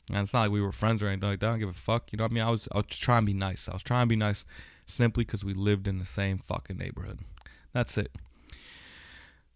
And 0.08 0.18
it's 0.18 0.32
not 0.32 0.42
like 0.42 0.50
we 0.50 0.60
were 0.60 0.72
friends 0.72 1.02
or 1.02 1.08
anything 1.08 1.30
like 1.30 1.40
that. 1.40 1.46
I 1.46 1.50
don't 1.50 1.60
give 1.60 1.68
a 1.68 1.74
fuck. 1.74 2.12
You 2.12 2.18
know 2.18 2.24
what 2.24 2.32
I 2.32 2.34
mean? 2.34 2.44
I 2.44 2.50
was 2.50 2.68
I 2.72 2.78
was 2.78 2.98
trying 2.98 3.22
to 3.22 3.26
be 3.26 3.34
nice. 3.34 3.68
I 3.68 3.72
was 3.72 3.82
trying 3.82 4.02
to 4.02 4.08
be 4.08 4.16
nice 4.16 4.44
simply 4.86 5.24
because 5.24 5.44
we 5.44 5.54
lived 5.54 5.88
in 5.88 5.98
the 5.98 6.04
same 6.04 6.38
fucking 6.38 6.76
neighborhood. 6.76 7.20
That's 7.72 7.96
it. 7.96 8.12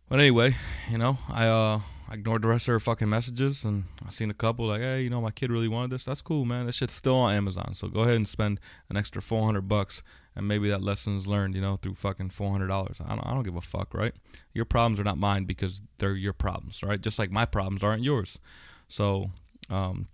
But 0.09 0.21
anyway, 0.21 0.55
you 0.90 0.99
know, 0.99 1.19
I 1.28 1.47
uh 1.47 1.81
I 2.09 2.14
ignored 2.14 2.43
the 2.43 2.49
rest 2.49 2.69
of 2.69 2.73
her 2.73 2.81
fucking 2.81 3.09
messages 3.09 3.64
and 3.64 3.85
I 4.07 4.11
seen 4.11 4.31
a 4.31 4.35
couple 4.35 4.66
like, 4.66 4.81
hey, 4.81 5.02
you 5.02 5.11
know, 5.11 5.21
my 5.21 5.33
kid 5.33 5.50
really 5.50 5.66
wanted 5.66 5.90
this. 5.90 6.05
That's 6.05 6.23
cool, 6.23 6.45
man. 6.45 6.66
This 6.66 6.76
shit's 6.76 6.95
still 6.95 7.16
on 7.16 7.35
Amazon. 7.35 7.75
So 7.75 7.88
go 7.88 8.00
ahead 8.00 8.14
and 8.14 8.28
spend 8.28 8.61
an 8.88 8.97
extra 8.97 9.21
four 9.21 9.45
hundred 9.45 9.62
bucks 9.62 10.05
and 10.37 10.47
maybe 10.47 10.69
that 10.69 10.83
lesson's 10.83 11.26
learned, 11.26 11.57
you 11.57 11.61
know, 11.61 11.76
through 11.76 11.95
fucking 11.97 12.31
four 12.31 12.52
hundred 12.52 12.69
dollars. 12.69 13.00
I 13.05 13.09
don't 13.09 13.26
I 13.26 13.35
don't 13.35 13.43
give 13.43 13.57
a 13.57 13.61
fuck, 13.61 13.93
right? 13.93 14.14
Your 14.55 14.64
problems 14.64 15.00
are 15.00 15.05
not 15.05 15.19
mine 15.19 15.45
because 15.45 15.83
they're 15.99 16.14
your 16.14 16.33
problems, 16.33 16.83
right? 16.85 17.00
Just 17.00 17.19
like 17.19 17.33
my 17.33 17.45
problems 17.45 17.83
aren't 17.83 18.05
yours. 18.05 18.38
So 18.87 19.31
um, 19.71 20.09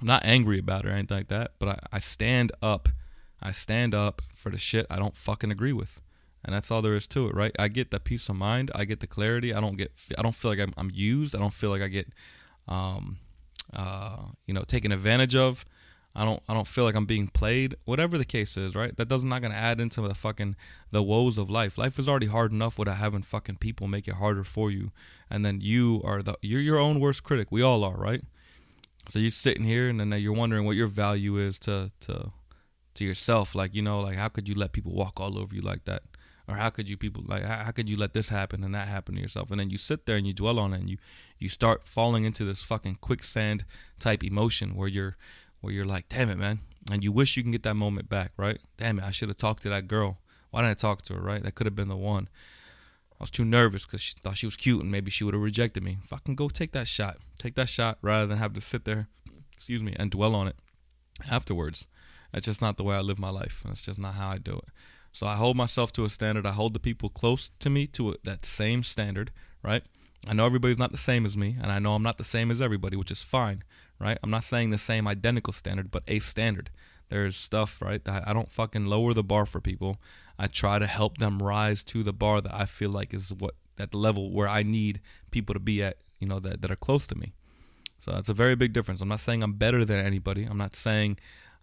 I'm 0.00 0.06
not 0.06 0.24
angry 0.24 0.58
about 0.58 0.84
it 0.84 0.88
or 0.88 0.92
anything 0.92 1.16
like 1.16 1.28
that, 1.28 1.52
but 1.58 1.68
I, 1.68 1.78
I 1.94 1.98
stand 1.98 2.52
up. 2.62 2.88
I 3.40 3.52
stand 3.52 3.94
up 3.94 4.22
for 4.34 4.50
the 4.50 4.58
shit 4.58 4.86
I 4.90 4.96
don't 4.96 5.16
fucking 5.16 5.50
agree 5.50 5.72
with. 5.72 6.00
And 6.44 6.54
that's 6.54 6.70
all 6.70 6.80
there 6.80 6.94
is 6.94 7.08
to 7.08 7.28
it, 7.28 7.34
right? 7.34 7.52
I 7.58 7.68
get 7.68 7.90
the 7.90 7.98
peace 7.98 8.28
of 8.28 8.36
mind. 8.36 8.70
I 8.74 8.84
get 8.84 9.00
the 9.00 9.06
clarity. 9.06 9.52
I 9.52 9.60
don't 9.60 9.76
get. 9.76 9.92
I 10.16 10.22
don't 10.22 10.34
feel 10.34 10.50
like 10.50 10.60
I'm, 10.60 10.72
I'm 10.76 10.90
used. 10.94 11.34
I 11.34 11.40
don't 11.40 11.52
feel 11.52 11.70
like 11.70 11.82
I 11.82 11.88
get, 11.88 12.06
um, 12.68 13.18
uh, 13.72 14.26
you 14.46 14.54
know, 14.54 14.62
taken 14.62 14.92
advantage 14.92 15.34
of. 15.34 15.64
I 16.14 16.24
don't. 16.24 16.40
I 16.48 16.54
don't 16.54 16.66
feel 16.66 16.84
like 16.84 16.94
I'm 16.94 17.04
being 17.04 17.26
played. 17.26 17.74
Whatever 17.84 18.16
the 18.16 18.24
case 18.24 18.56
is, 18.56 18.76
right? 18.76 18.96
That 18.96 19.08
does 19.08 19.24
not 19.24 19.36
not 19.36 19.42
gonna 19.42 19.54
add 19.54 19.80
into 19.80 20.00
the 20.02 20.14
fucking 20.14 20.54
the 20.90 21.02
woes 21.02 21.36
of 21.36 21.50
life. 21.50 21.78
Life 21.78 21.98
is 21.98 22.08
already 22.08 22.26
hard 22.26 22.52
enough 22.52 22.78
without 22.78 22.96
having 22.96 23.22
fucking 23.22 23.56
people 23.56 23.88
make 23.88 24.06
it 24.06 24.14
harder 24.14 24.44
for 24.44 24.70
you. 24.70 24.92
And 25.28 25.44
then 25.44 25.60
you 25.60 26.00
are 26.04 26.22
the 26.22 26.38
you're 26.42 26.60
your 26.60 26.78
own 26.78 27.00
worst 27.00 27.24
critic. 27.24 27.48
We 27.50 27.60
all 27.60 27.82
are, 27.82 27.96
right? 27.96 28.22
So 29.08 29.18
you're 29.18 29.30
sitting 29.30 29.64
here 29.64 29.88
and 29.88 30.00
then 30.00 30.12
you're 30.12 30.32
wondering 30.32 30.64
what 30.64 30.76
your 30.76 30.88
value 30.88 31.36
is 31.36 31.58
to 31.60 31.90
to 32.00 32.32
to 32.94 33.04
yourself. 33.04 33.54
Like 33.54 33.74
you 33.74 33.82
know, 33.82 34.00
like 34.00 34.16
how 34.16 34.28
could 34.28 34.48
you 34.48 34.54
let 34.54 34.72
people 34.72 34.92
walk 34.92 35.20
all 35.20 35.38
over 35.38 35.54
you 35.54 35.62
like 35.62 35.84
that? 35.84 36.02
Or 36.48 36.54
how 36.54 36.70
could 36.70 36.88
you 36.88 36.96
people 36.96 37.24
like 37.26 37.44
how, 37.44 37.64
how 37.64 37.70
could 37.70 37.88
you 37.88 37.96
let 37.96 38.12
this 38.12 38.28
happen 38.28 38.62
and 38.62 38.74
that 38.74 38.88
happen 38.88 39.14
to 39.14 39.20
yourself? 39.20 39.50
And 39.50 39.60
then 39.60 39.70
you 39.70 39.78
sit 39.78 40.06
there 40.06 40.16
and 40.16 40.26
you 40.26 40.32
dwell 40.32 40.58
on 40.58 40.72
it 40.72 40.80
and 40.80 40.90
you 40.90 40.98
you 41.38 41.48
start 41.48 41.84
falling 41.84 42.24
into 42.24 42.44
this 42.44 42.62
fucking 42.62 42.96
quicksand 43.00 43.64
type 43.98 44.24
emotion 44.24 44.74
where 44.74 44.88
you're 44.88 45.16
where 45.60 45.72
you're 45.72 45.84
like, 45.84 46.08
damn 46.08 46.30
it, 46.30 46.38
man. 46.38 46.60
And 46.90 47.02
you 47.02 47.10
wish 47.10 47.36
you 47.36 47.42
can 47.42 47.52
get 47.52 47.64
that 47.64 47.74
moment 47.74 48.08
back, 48.08 48.32
right? 48.36 48.58
Damn 48.76 48.98
it, 48.98 49.04
I 49.04 49.10
should 49.10 49.28
have 49.28 49.36
talked 49.36 49.62
to 49.64 49.68
that 49.70 49.88
girl. 49.88 50.18
Why 50.50 50.60
didn't 50.60 50.70
I 50.70 50.74
talk 50.74 51.02
to 51.02 51.14
her, 51.14 51.20
right? 51.20 51.42
That 51.42 51.54
could 51.54 51.66
have 51.66 51.74
been 51.74 51.88
the 51.88 51.96
one. 51.96 52.28
I 53.18 53.22
was 53.22 53.30
too 53.30 53.44
nervous 53.44 53.86
because 53.86 54.00
she 54.02 54.14
thought 54.22 54.36
she 54.36 54.46
was 54.46 54.56
cute 54.56 54.82
and 54.82 54.90
maybe 54.90 55.10
she 55.10 55.24
would 55.24 55.34
have 55.34 55.42
rejected 55.42 55.82
me. 55.82 55.98
Fucking 56.06 56.34
go 56.34 56.48
take 56.48 56.72
that 56.72 56.86
shot. 56.86 57.16
Take 57.38 57.54
that 57.54 57.68
shot 57.68 57.98
rather 58.02 58.26
than 58.26 58.38
have 58.38 58.52
to 58.54 58.60
sit 58.60 58.84
there, 58.84 59.08
excuse 59.56 59.82
me, 59.82 59.94
and 59.98 60.10
dwell 60.10 60.34
on 60.34 60.48
it 60.48 60.56
afterwards. 61.30 61.86
That's 62.32 62.44
just 62.44 62.60
not 62.60 62.76
the 62.76 62.84
way 62.84 62.94
I 62.94 63.00
live 63.00 63.18
my 63.18 63.30
life. 63.30 63.62
That's 63.64 63.82
just 63.82 63.98
not 63.98 64.14
how 64.14 64.28
I 64.28 64.38
do 64.38 64.56
it. 64.56 64.68
So 65.12 65.26
I 65.26 65.36
hold 65.36 65.56
myself 65.56 65.92
to 65.92 66.04
a 66.04 66.10
standard. 66.10 66.46
I 66.46 66.52
hold 66.52 66.74
the 66.74 66.80
people 66.80 67.08
close 67.08 67.50
to 67.60 67.70
me 67.70 67.86
to 67.88 68.10
a, 68.10 68.14
that 68.24 68.44
same 68.44 68.82
standard, 68.82 69.30
right? 69.62 69.82
I 70.28 70.34
know 70.34 70.44
everybody's 70.44 70.78
not 70.78 70.90
the 70.90 70.98
same 70.98 71.24
as 71.24 71.36
me, 71.36 71.56
and 71.62 71.72
I 71.72 71.78
know 71.78 71.94
I'm 71.94 72.02
not 72.02 72.18
the 72.18 72.24
same 72.24 72.50
as 72.50 72.60
everybody, 72.60 72.96
which 72.96 73.10
is 73.10 73.22
fine, 73.22 73.62
right? 73.98 74.18
I'm 74.22 74.30
not 74.30 74.44
saying 74.44 74.70
the 74.70 74.78
same 74.78 75.08
identical 75.08 75.54
standard, 75.54 75.90
but 75.90 76.02
a 76.06 76.18
standard. 76.18 76.68
There's 77.08 77.36
stuff, 77.36 77.80
right, 77.80 78.02
that 78.04 78.28
I 78.28 78.32
don't 78.32 78.50
fucking 78.50 78.84
lower 78.84 79.14
the 79.14 79.22
bar 79.22 79.46
for 79.46 79.60
people. 79.60 79.98
I 80.38 80.46
try 80.46 80.78
to 80.78 80.86
help 80.86 81.18
them 81.18 81.38
rise 81.38 81.82
to 81.84 82.02
the 82.02 82.12
bar 82.12 82.40
that 82.40 82.54
I 82.54 82.66
feel 82.66 82.90
like 82.90 83.14
is 83.14 83.32
what 83.32 83.54
that 83.76 83.94
level 83.94 84.30
where 84.30 84.48
I 84.48 84.62
need 84.62 85.00
people 85.30 85.54
to 85.54 85.60
be 85.60 85.82
at, 85.82 85.98
you 86.18 86.28
know, 86.28 86.40
that, 86.40 86.62
that 86.62 86.70
are 86.70 86.76
close 86.76 87.06
to 87.08 87.14
me. 87.14 87.34
So 87.98 88.10
that's 88.10 88.28
a 88.28 88.34
very 88.34 88.54
big 88.54 88.72
difference. 88.72 89.00
I'm 89.00 89.08
not 89.08 89.20
saying 89.20 89.42
I'm 89.42 89.54
better 89.54 89.84
than 89.84 89.98
anybody. 89.98 90.44
I'm 90.44 90.58
not 90.58 90.76
saying 90.76 91.18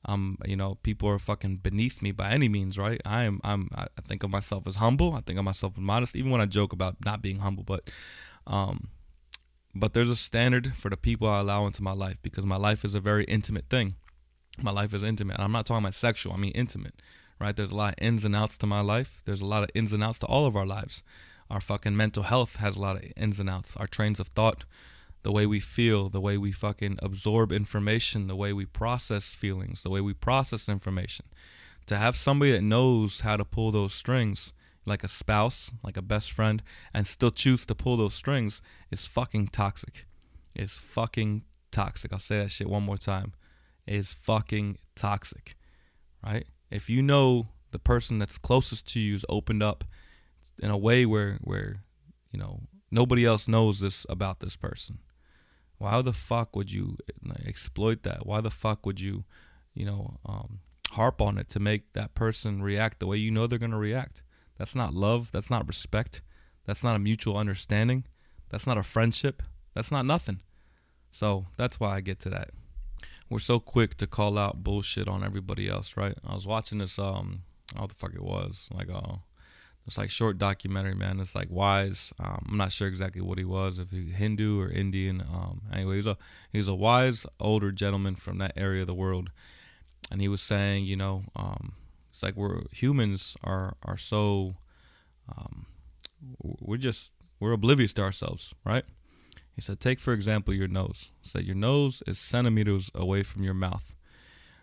um, 0.05 0.37
you 0.45 0.55
know, 0.55 0.75
people 0.83 1.07
are 1.09 1.19
fucking 1.19 1.57
beneath 1.57 2.01
me 2.01 2.11
by 2.11 2.31
any 2.31 2.49
means, 2.49 2.77
right? 2.77 2.99
I 3.05 3.23
am 3.23 3.39
I'm 3.43 3.69
I 3.73 3.87
think 4.05 4.23
of 4.23 4.29
myself 4.29 4.67
as 4.67 4.75
humble. 4.75 5.13
I 5.13 5.21
think 5.21 5.39
of 5.39 5.45
myself 5.45 5.73
as 5.77 5.81
modest, 5.81 6.15
even 6.15 6.31
when 6.31 6.41
I 6.41 6.45
joke 6.45 6.73
about 6.73 6.97
not 7.05 7.21
being 7.21 7.39
humble, 7.39 7.63
but 7.63 7.89
um 8.45 8.89
but 9.73 9.93
there's 9.93 10.09
a 10.09 10.15
standard 10.15 10.73
for 10.75 10.89
the 10.89 10.97
people 10.97 11.27
I 11.27 11.39
allow 11.39 11.65
into 11.65 11.81
my 11.81 11.93
life 11.93 12.17
because 12.21 12.45
my 12.45 12.57
life 12.57 12.83
is 12.83 12.95
a 12.95 12.99
very 12.99 13.23
intimate 13.25 13.69
thing. 13.69 13.95
My 14.61 14.71
life 14.71 14.93
is 14.93 15.03
intimate. 15.03 15.39
I'm 15.39 15.51
not 15.51 15.65
talking 15.65 15.83
about 15.83 15.95
sexual, 15.95 16.33
I 16.33 16.37
mean 16.37 16.51
intimate 16.51 17.01
right? 17.43 17.55
There's 17.57 17.71
a 17.71 17.75
lot 17.75 17.93
of 17.93 18.03
ins 18.03 18.23
and 18.23 18.35
outs 18.35 18.57
to 18.59 18.65
my 18.65 18.79
life. 18.79 19.21
There's 19.25 19.41
a 19.41 19.45
lot 19.45 19.63
of 19.63 19.69
ins 19.75 19.91
and 19.91 20.01
outs 20.01 20.19
to 20.19 20.25
all 20.27 20.45
of 20.45 20.55
our 20.55 20.65
lives. 20.65 21.03
Our 21.49 21.59
fucking 21.59 21.95
mental 21.95 22.23
health 22.23 22.55
has 22.55 22.77
a 22.77 22.79
lot 22.79 22.95
of 22.95 23.03
ins 23.17 23.37
and 23.37 23.49
outs. 23.49 23.75
Our 23.75 23.85
trains 23.85 24.21
of 24.21 24.27
thought, 24.27 24.63
the 25.23 25.31
way 25.31 25.45
we 25.45 25.59
feel, 25.59 26.07
the 26.07 26.21
way 26.21 26.37
we 26.37 26.53
fucking 26.53 26.99
absorb 27.03 27.51
information, 27.51 28.27
the 28.27 28.35
way 28.37 28.53
we 28.53 28.65
process 28.65 29.33
feelings, 29.33 29.83
the 29.83 29.89
way 29.89 29.99
we 29.99 30.13
process 30.13 30.69
information. 30.69 31.25
To 31.87 31.97
have 31.97 32.15
somebody 32.15 32.53
that 32.53 32.63
knows 32.63 33.19
how 33.19 33.35
to 33.35 33.43
pull 33.43 33.71
those 33.71 33.93
strings, 33.93 34.53
like 34.85 35.03
a 35.03 35.09
spouse, 35.09 35.69
like 35.83 35.97
a 35.97 36.01
best 36.01 36.31
friend, 36.31 36.63
and 36.93 37.05
still 37.05 37.31
choose 37.31 37.65
to 37.65 37.75
pull 37.75 37.97
those 37.97 38.13
strings 38.13 38.61
is 38.89 39.05
fucking 39.05 39.49
toxic. 39.49 40.05
Is 40.55 40.77
fucking 40.77 41.43
toxic. 41.71 42.13
I'll 42.13 42.19
say 42.19 42.39
that 42.39 42.51
shit 42.51 42.69
one 42.69 42.83
more 42.83 42.97
time. 42.97 43.33
Is 43.85 44.13
fucking 44.13 44.77
toxic. 44.95 45.57
Right? 46.25 46.45
If 46.73 46.89
you 46.89 47.01
know 47.01 47.47
the 47.71 47.79
person 47.79 48.19
that's 48.19 48.37
closest 48.37 48.87
to 48.89 48.99
you 48.99 49.15
is 49.15 49.25
opened 49.29 49.63
up 49.63 49.83
in 50.61 50.69
a 50.69 50.77
way 50.77 51.05
where 51.05 51.39
where 51.41 51.83
you 52.31 52.39
know 52.39 52.61
nobody 52.91 53.25
else 53.25 53.47
knows 53.47 53.79
this 53.79 54.05
about 54.09 54.39
this 54.39 54.55
person 54.55 54.99
why 55.83 56.01
the 56.01 56.13
fuck 56.13 56.55
would 56.55 56.71
you 56.71 56.97
exploit 57.45 58.03
that? 58.03 58.25
Why 58.25 58.39
the 58.39 58.49
fuck 58.49 58.85
would 58.85 59.01
you 59.01 59.25
you 59.73 59.85
know 59.85 60.17
um, 60.25 60.59
harp 60.91 61.21
on 61.21 61.37
it 61.37 61.49
to 61.49 61.59
make 61.59 61.91
that 61.91 62.15
person 62.15 62.63
react 62.63 63.01
the 63.01 63.07
way 63.07 63.17
you 63.17 63.31
know 63.31 63.47
they're 63.47 63.59
going 63.59 63.71
to 63.71 63.77
react? 63.77 64.23
That's 64.57 64.75
not 64.75 64.93
love. 64.93 65.31
That's 65.33 65.49
not 65.49 65.67
respect. 65.67 66.21
That's 66.65 66.85
not 66.85 66.95
a 66.95 66.99
mutual 66.99 67.37
understanding. 67.37 68.05
That's 68.49 68.65
not 68.65 68.77
a 68.77 68.83
friendship. 68.83 69.43
That's 69.73 69.91
not 69.91 70.05
nothing. 70.05 70.41
So 71.11 71.47
that's 71.57 71.81
why 71.81 71.97
i 71.97 72.01
get 72.01 72.19
to 72.21 72.29
that 72.29 72.51
we're 73.33 73.39
so 73.39 73.59
quick 73.59 73.97
to 73.97 74.05
call 74.05 74.37
out 74.37 74.63
bullshit 74.63 75.07
on 75.07 75.23
everybody 75.23 75.67
else, 75.67 75.97
right? 75.97 76.15
I 76.23 76.35
was 76.35 76.45
watching 76.45 76.77
this 76.77 76.99
um 76.99 77.41
I 77.75 77.81
what 77.81 77.89
the 77.89 77.95
fuck 77.95 78.13
it 78.13 78.21
was. 78.21 78.69
Like 78.71 78.89
uh 78.93 79.15
it's 79.87 79.97
like 79.97 80.11
short 80.11 80.37
documentary, 80.37 80.93
man. 80.93 81.19
It's 81.19 81.33
like 81.33 81.49
wise. 81.49 82.13
Um, 82.19 82.45
I'm 82.51 82.57
not 82.57 82.71
sure 82.71 82.87
exactly 82.87 83.21
what 83.21 83.37
he 83.39 83.43
was, 83.43 83.79
if 83.79 83.89
he 83.89 84.11
Hindu 84.11 84.61
or 84.61 84.69
Indian. 84.69 85.19
Um, 85.21 85.63
anyway, 85.73 85.95
he's 85.95 86.05
a 86.05 86.15
he's 86.53 86.67
a 86.67 86.75
wise 86.75 87.25
older 87.39 87.71
gentleman 87.71 88.15
from 88.15 88.37
that 88.37 88.53
area 88.55 88.81
of 88.81 88.87
the 88.87 88.93
world, 88.93 89.31
and 90.09 90.21
he 90.21 90.29
was 90.29 90.39
saying, 90.39 90.85
you 90.85 90.95
know, 90.95 91.23
um, 91.35 91.73
it's 92.11 92.23
like 92.23 92.37
we're 92.37 92.61
humans 92.71 93.35
are 93.43 93.75
are 93.83 93.97
so 93.97 94.55
um, 95.37 95.65
we're 96.41 96.77
just 96.77 97.11
we're 97.41 97.51
oblivious 97.51 97.93
to 97.95 98.03
ourselves, 98.03 98.53
right? 98.63 98.85
He 99.55 99.61
said, 99.61 99.79
take 99.79 99.99
for 99.99 100.13
example 100.13 100.53
your 100.53 100.67
nose. 100.67 101.11
He 101.21 101.29
said 101.29 101.45
your 101.45 101.55
nose 101.55 102.01
is 102.07 102.17
centimeters 102.17 102.89
away 102.95 103.23
from 103.23 103.43
your 103.43 103.53
mouth. 103.53 103.95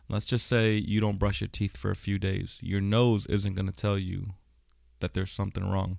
Let's 0.08 0.24
just 0.24 0.48
say 0.48 0.74
you 0.74 1.00
don't 1.00 1.20
brush 1.20 1.40
your 1.40 1.48
teeth 1.48 1.76
for 1.76 1.92
a 1.92 1.96
few 1.96 2.18
days. 2.18 2.58
Your 2.62 2.80
nose 2.80 3.26
isn't 3.26 3.54
going 3.54 3.66
to 3.66 3.72
tell 3.72 3.96
you 3.96 4.34
that 4.98 5.14
there's 5.14 5.30
something 5.30 5.64
wrong. 5.68 5.98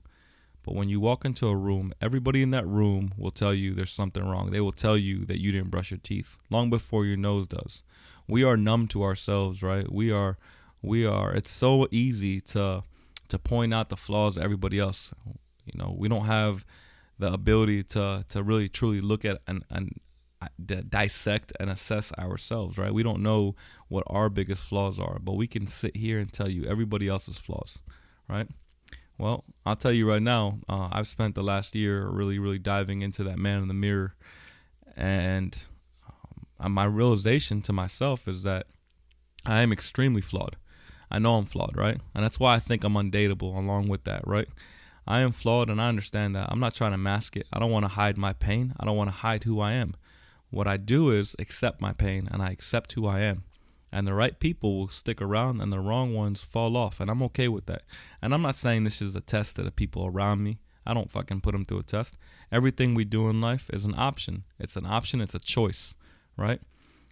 But 0.63 0.75
when 0.75 0.89
you 0.89 1.00
walk 1.00 1.25
into 1.25 1.48
a 1.48 1.55
room, 1.55 1.93
everybody 2.01 2.43
in 2.43 2.51
that 2.51 2.67
room 2.67 3.13
will 3.17 3.31
tell 3.31 3.53
you 3.53 3.74
there's 3.74 3.91
something 3.91 4.24
wrong. 4.24 4.51
They 4.51 4.62
will 4.62 4.74
tell 4.74 4.98
you 4.98 5.25
that 5.25 5.39
you 5.39 5.51
didn't 5.51 5.71
brush 5.71 5.91
your 5.91 6.00
teeth 6.03 6.38
long 6.50 6.69
before 6.69 7.05
your 7.05 7.17
nose 7.17 7.48
does. 7.48 7.83
We 8.27 8.43
are 8.43 8.57
numb 8.57 8.88
to 8.89 9.03
ourselves, 9.03 9.63
right? 9.63 9.91
We 9.91 10.12
are 10.12 10.38
we 10.81 11.05
are 11.05 11.33
it's 11.33 11.51
so 11.51 11.88
easy 11.89 12.41
to 12.41 12.83
to 13.29 13.39
point 13.39 13.74
out 13.74 13.89
the 13.89 13.98
flaws 13.98 14.38
of 14.38 14.43
everybody 14.43 14.77
else. 14.77 15.13
You 15.65 15.79
know, 15.79 15.95
we 15.98 16.10
don't 16.10 16.25
have 16.25 16.65
the 17.22 17.32
ability 17.32 17.84
to 17.84 18.25
to 18.28 18.44
really 18.44 18.68
truly 18.68 19.00
look 19.00 19.24
at 19.24 19.42
and 19.48 19.63
and 19.70 20.00
dissect 20.90 21.54
and 21.60 21.70
assess 21.70 22.12
ourselves, 22.18 22.80
right? 22.80 22.92
We 22.92 23.04
don't 23.04 23.22
know 23.22 23.56
what 23.90 24.04
our 24.08 24.28
biggest 24.28 24.63
flaws 24.63 25.00
are, 25.00 25.20
but 25.22 25.34
we 25.34 25.46
can 25.46 25.68
sit 25.68 25.96
here 25.96 26.20
and 26.20 26.34
tell 26.34 26.50
you 26.50 26.66
everybody 26.66 27.08
else's 27.08 27.38
flaws, 27.38 27.84
right? 28.28 28.48
Well, 29.20 29.44
I'll 29.68 29.75
tell 29.75 29.92
you 29.92 30.10
right 30.10 30.22
now, 30.22 30.58
uh, 30.68 30.90
I've 30.92 31.08
spent 31.08 31.36
the 31.36 31.44
last 31.44 31.75
year 31.75 32.08
really, 32.10 32.40
really 32.40 32.58
diving 32.58 33.04
into 33.04 33.24
that 33.25 33.38
man 33.38 33.62
in 33.62 33.68
the 33.68 33.75
mirror, 33.75 34.16
and 34.98 35.56
um, 36.60 36.72
my 36.72 36.86
realization 36.86 37.62
to 37.62 37.74
myself 37.74 38.28
is 38.28 38.42
that 38.42 38.66
I 39.46 39.62
am 39.62 39.72
extremely 39.72 40.22
flawed. 40.22 40.56
I 41.12 41.20
know 41.20 41.36
I'm 41.36 41.46
flawed, 41.46 41.78
right? 41.78 42.00
And 42.16 42.24
that's 42.24 42.40
why 42.40 42.56
I 42.56 42.60
think 42.60 42.84
I'm 42.84 42.96
undateable 42.96 43.56
along 43.56 43.90
with 43.90 44.06
that, 44.06 44.25
right? 44.25 44.48
I 45.12 45.20
am 45.20 45.34
flawed 45.34 45.70
and 45.70 45.82
I 45.82 45.89
understand 45.89 46.38
that. 46.38 46.48
I'm 46.50 46.62
not 46.62 46.74
trying 46.74 46.94
to 46.94 46.98
mask 46.98 47.36
it. 47.36 47.46
I 47.51 47.60
don't 47.60 47.70
want 47.70 47.84
to 47.84 47.89
hide 47.89 48.18
my 48.18 48.32
pain. 48.32 48.74
I 48.80 48.86
don't 48.86 48.96
want 48.96 49.10
to 49.10 49.18
hide 49.18 49.44
who 49.44 49.60
I 49.60 49.74
am. 49.74 49.94
What 50.51 50.68
I 50.68 50.77
do 50.77 51.12
is 51.12 51.36
accept 51.38 51.82
my 51.82 51.91
pain 51.91 52.30
and 52.32 52.41
I 52.41 52.51
accept 52.51 52.94
who 52.94 53.06
I 53.06 53.20
am. 53.20 53.44
And 53.91 54.08
the 54.08 54.13
right 54.13 54.39
people 54.39 54.77
will 54.77 54.88
stick 54.88 55.22
around 55.22 55.60
and 55.60 55.70
the 55.70 55.82
wrong 55.82 56.13
ones 56.13 56.41
fall 56.41 56.77
off. 56.77 57.01
And 57.01 57.12
I'm 57.12 57.22
okay 57.24 57.50
with 57.50 57.65
that. 57.65 57.82
And 58.22 58.34
I'm 58.34 58.41
not 58.41 58.56
saying 58.56 58.86
this 58.86 59.01
is 59.01 59.13
a 59.13 59.20
test 59.20 59.58
to 59.58 59.63
the 59.63 59.72
people 59.72 60.06
around 60.06 60.44
me. 60.44 60.60
I 60.86 60.94
don't 60.94 61.12
fucking 61.12 61.41
put 61.41 61.51
them 61.51 61.65
through 61.65 61.80
a 61.80 61.84
test. 61.84 62.18
Everything 62.50 62.96
we 62.96 63.03
do 63.03 63.27
in 63.27 63.41
life 63.41 63.70
is 63.74 63.84
an 63.84 63.96
option. 63.98 64.46
It's 64.60 64.77
an 64.77 64.86
option, 64.86 65.20
it's 65.20 65.36
a 65.36 65.39
choice, 65.39 65.94
right? 66.38 66.62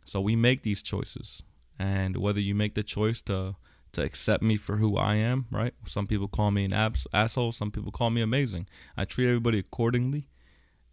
So 0.05 0.21
we 0.21 0.37
make 0.37 0.63
these 0.63 0.81
choices. 0.81 1.43
And 1.77 2.15
whether 2.15 2.39
you 2.39 2.55
make 2.55 2.75
the 2.75 2.83
choice 2.83 3.21
to 3.23 3.57
to 3.93 4.03
accept 4.03 4.43
me 4.43 4.57
for 4.57 4.77
who 4.77 4.97
I 4.97 5.15
am, 5.15 5.47
right? 5.51 5.73
Some 5.85 6.07
people 6.07 6.27
call 6.27 6.51
me 6.51 6.65
an 6.65 6.73
abs- 6.73 7.07
asshole, 7.13 7.51
some 7.51 7.71
people 7.71 7.91
call 7.91 8.09
me 8.09 8.21
amazing. 8.21 8.67
I 8.95 9.05
treat 9.05 9.27
everybody 9.27 9.59
accordingly, 9.59 10.27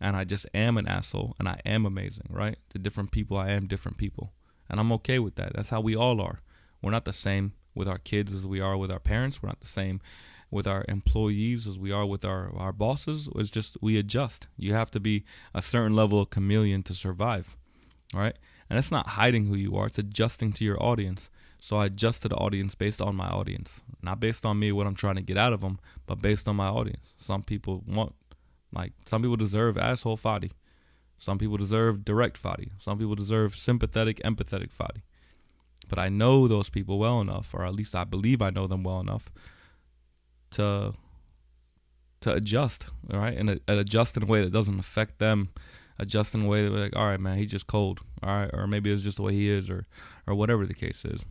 and 0.01 0.17
I 0.17 0.25
just 0.25 0.47
am 0.55 0.77
an 0.79 0.89
asshole, 0.89 1.35
and 1.39 1.49
I 1.49 1.61
am 1.65 1.87
amazing, 1.87 2.27
right? 2.31 2.59
To 2.71 2.79
different 2.79 3.11
people, 3.11 3.37
I 3.37 3.51
am 3.51 3.67
different 3.67 3.99
people, 3.99 4.33
and 4.69 4.81
I'm 4.81 4.93
okay 4.93 5.19
with 5.19 5.37
that. 5.37 5.53
That's 5.55 5.71
how 5.71 5.81
we 5.81 5.97
all 5.97 6.21
are. 6.21 6.41
We're 6.83 6.91
not 6.91 7.05
the 7.05 7.13
same 7.13 7.53
with 7.75 7.89
our 7.89 7.99
kids 7.99 8.33
as 8.33 8.47
we 8.47 8.61
are 8.61 8.77
with 8.77 8.91
our 8.91 8.99
parents. 8.99 9.43
We're 9.43 9.49
not 9.51 9.61
the 9.61 9.67
same 9.67 10.01
with 10.51 10.67
our 10.67 10.85
employees 10.89 11.67
as 11.67 11.79
we 11.79 11.93
are 11.93 12.07
with 12.07 12.25
our, 12.25 12.51
our 12.57 12.73
bosses. 12.73 13.29
It's 13.37 13.51
just 13.51 13.77
we 13.81 13.99
adjust. 13.99 14.49
You 14.57 14.73
have 14.75 14.91
to 14.93 15.01
be 15.01 15.25
a 15.55 15.61
certain 15.61 15.95
level 15.95 16.21
of 16.21 16.31
chameleon 16.31 16.83
to 16.85 16.95
survive, 16.95 17.57
right? 18.15 18.37
And 18.71 18.79
it's 18.79 18.91
not 18.91 19.09
hiding 19.09 19.47
who 19.47 19.55
you 19.57 19.77
are, 19.77 19.87
it's 19.87 19.99
adjusting 19.99 20.53
to 20.55 20.65
your 20.65 20.83
audience. 20.83 21.31
So 21.59 21.79
I 21.79 21.87
adjusted 21.87 22.31
the 22.31 22.37
audience 22.37 22.75
based 22.75 23.01
on 23.01 23.17
my 23.17 23.29
audience, 23.29 23.83
not 24.03 24.21
based 24.21 24.45
on 24.45 24.59
me 24.59 24.73
what 24.73 24.87
I'm 24.87 24.95
trying 24.95 25.17
to 25.17 25.23
get 25.23 25.39
out 25.39 25.53
of 25.53 25.61
them, 25.61 25.79
but 26.07 26.23
based 26.23 26.47
on 26.49 26.57
my 26.57 26.69
audience. 26.69 27.15
Some 27.17 27.43
people 27.43 27.83
want, 27.87 28.15
like, 28.73 28.93
some 29.07 29.23
people 29.23 29.37
deserve 29.37 29.77
asshole 29.79 30.17
Fadi. 30.17 30.53
Some 31.19 31.39
people 31.39 31.57
deserve 31.57 32.05
direct 32.05 32.41
Fadi. 32.41 32.71
Some 32.77 32.99
people 32.99 33.15
deserve 33.15 33.57
sympathetic, 33.57 34.19
empathetic 34.19 34.71
Fadi. 34.73 35.01
But 35.89 35.99
I 35.99 36.09
know 36.09 36.47
those 36.47 36.69
people 36.69 36.99
well 36.99 37.21
enough, 37.21 37.55
or 37.55 37.65
at 37.65 37.75
least 37.75 37.95
I 37.95 38.05
believe 38.05 38.43
I 38.43 38.51
know 38.51 38.67
them 38.67 38.83
well 38.83 39.01
enough, 39.01 39.31
to 40.53 40.95
to 42.21 42.33
adjust, 42.33 42.89
all 43.13 43.21
right, 43.21 43.37
and, 43.37 43.51
and 43.51 43.79
adjust 43.79 44.17
in 44.17 44.23
a 44.23 44.27
way 44.27 44.43
that 44.43 44.53
doesn't 44.53 44.79
affect 44.81 45.19
them. 45.19 45.51
Adjust 45.99 46.35
in 46.35 46.45
a 46.45 46.47
way 46.47 46.65
that 46.65 46.73
like, 46.73 46.97
all 46.97 47.07
right, 47.07 47.21
man, 47.21 47.37
he's 47.37 47.51
just 47.51 47.67
cold, 47.67 48.01
all 48.23 48.31
right, 48.31 48.51
or 48.53 48.67
maybe 48.67 48.91
it's 48.91 49.03
just 49.03 49.19
the 49.19 49.23
way 49.23 49.33
he 49.33 49.49
is, 49.51 49.71
or 49.71 49.87
or 50.27 50.35
whatever 50.35 50.67
the 50.67 50.75
case 50.75 51.05
is. 51.05 51.25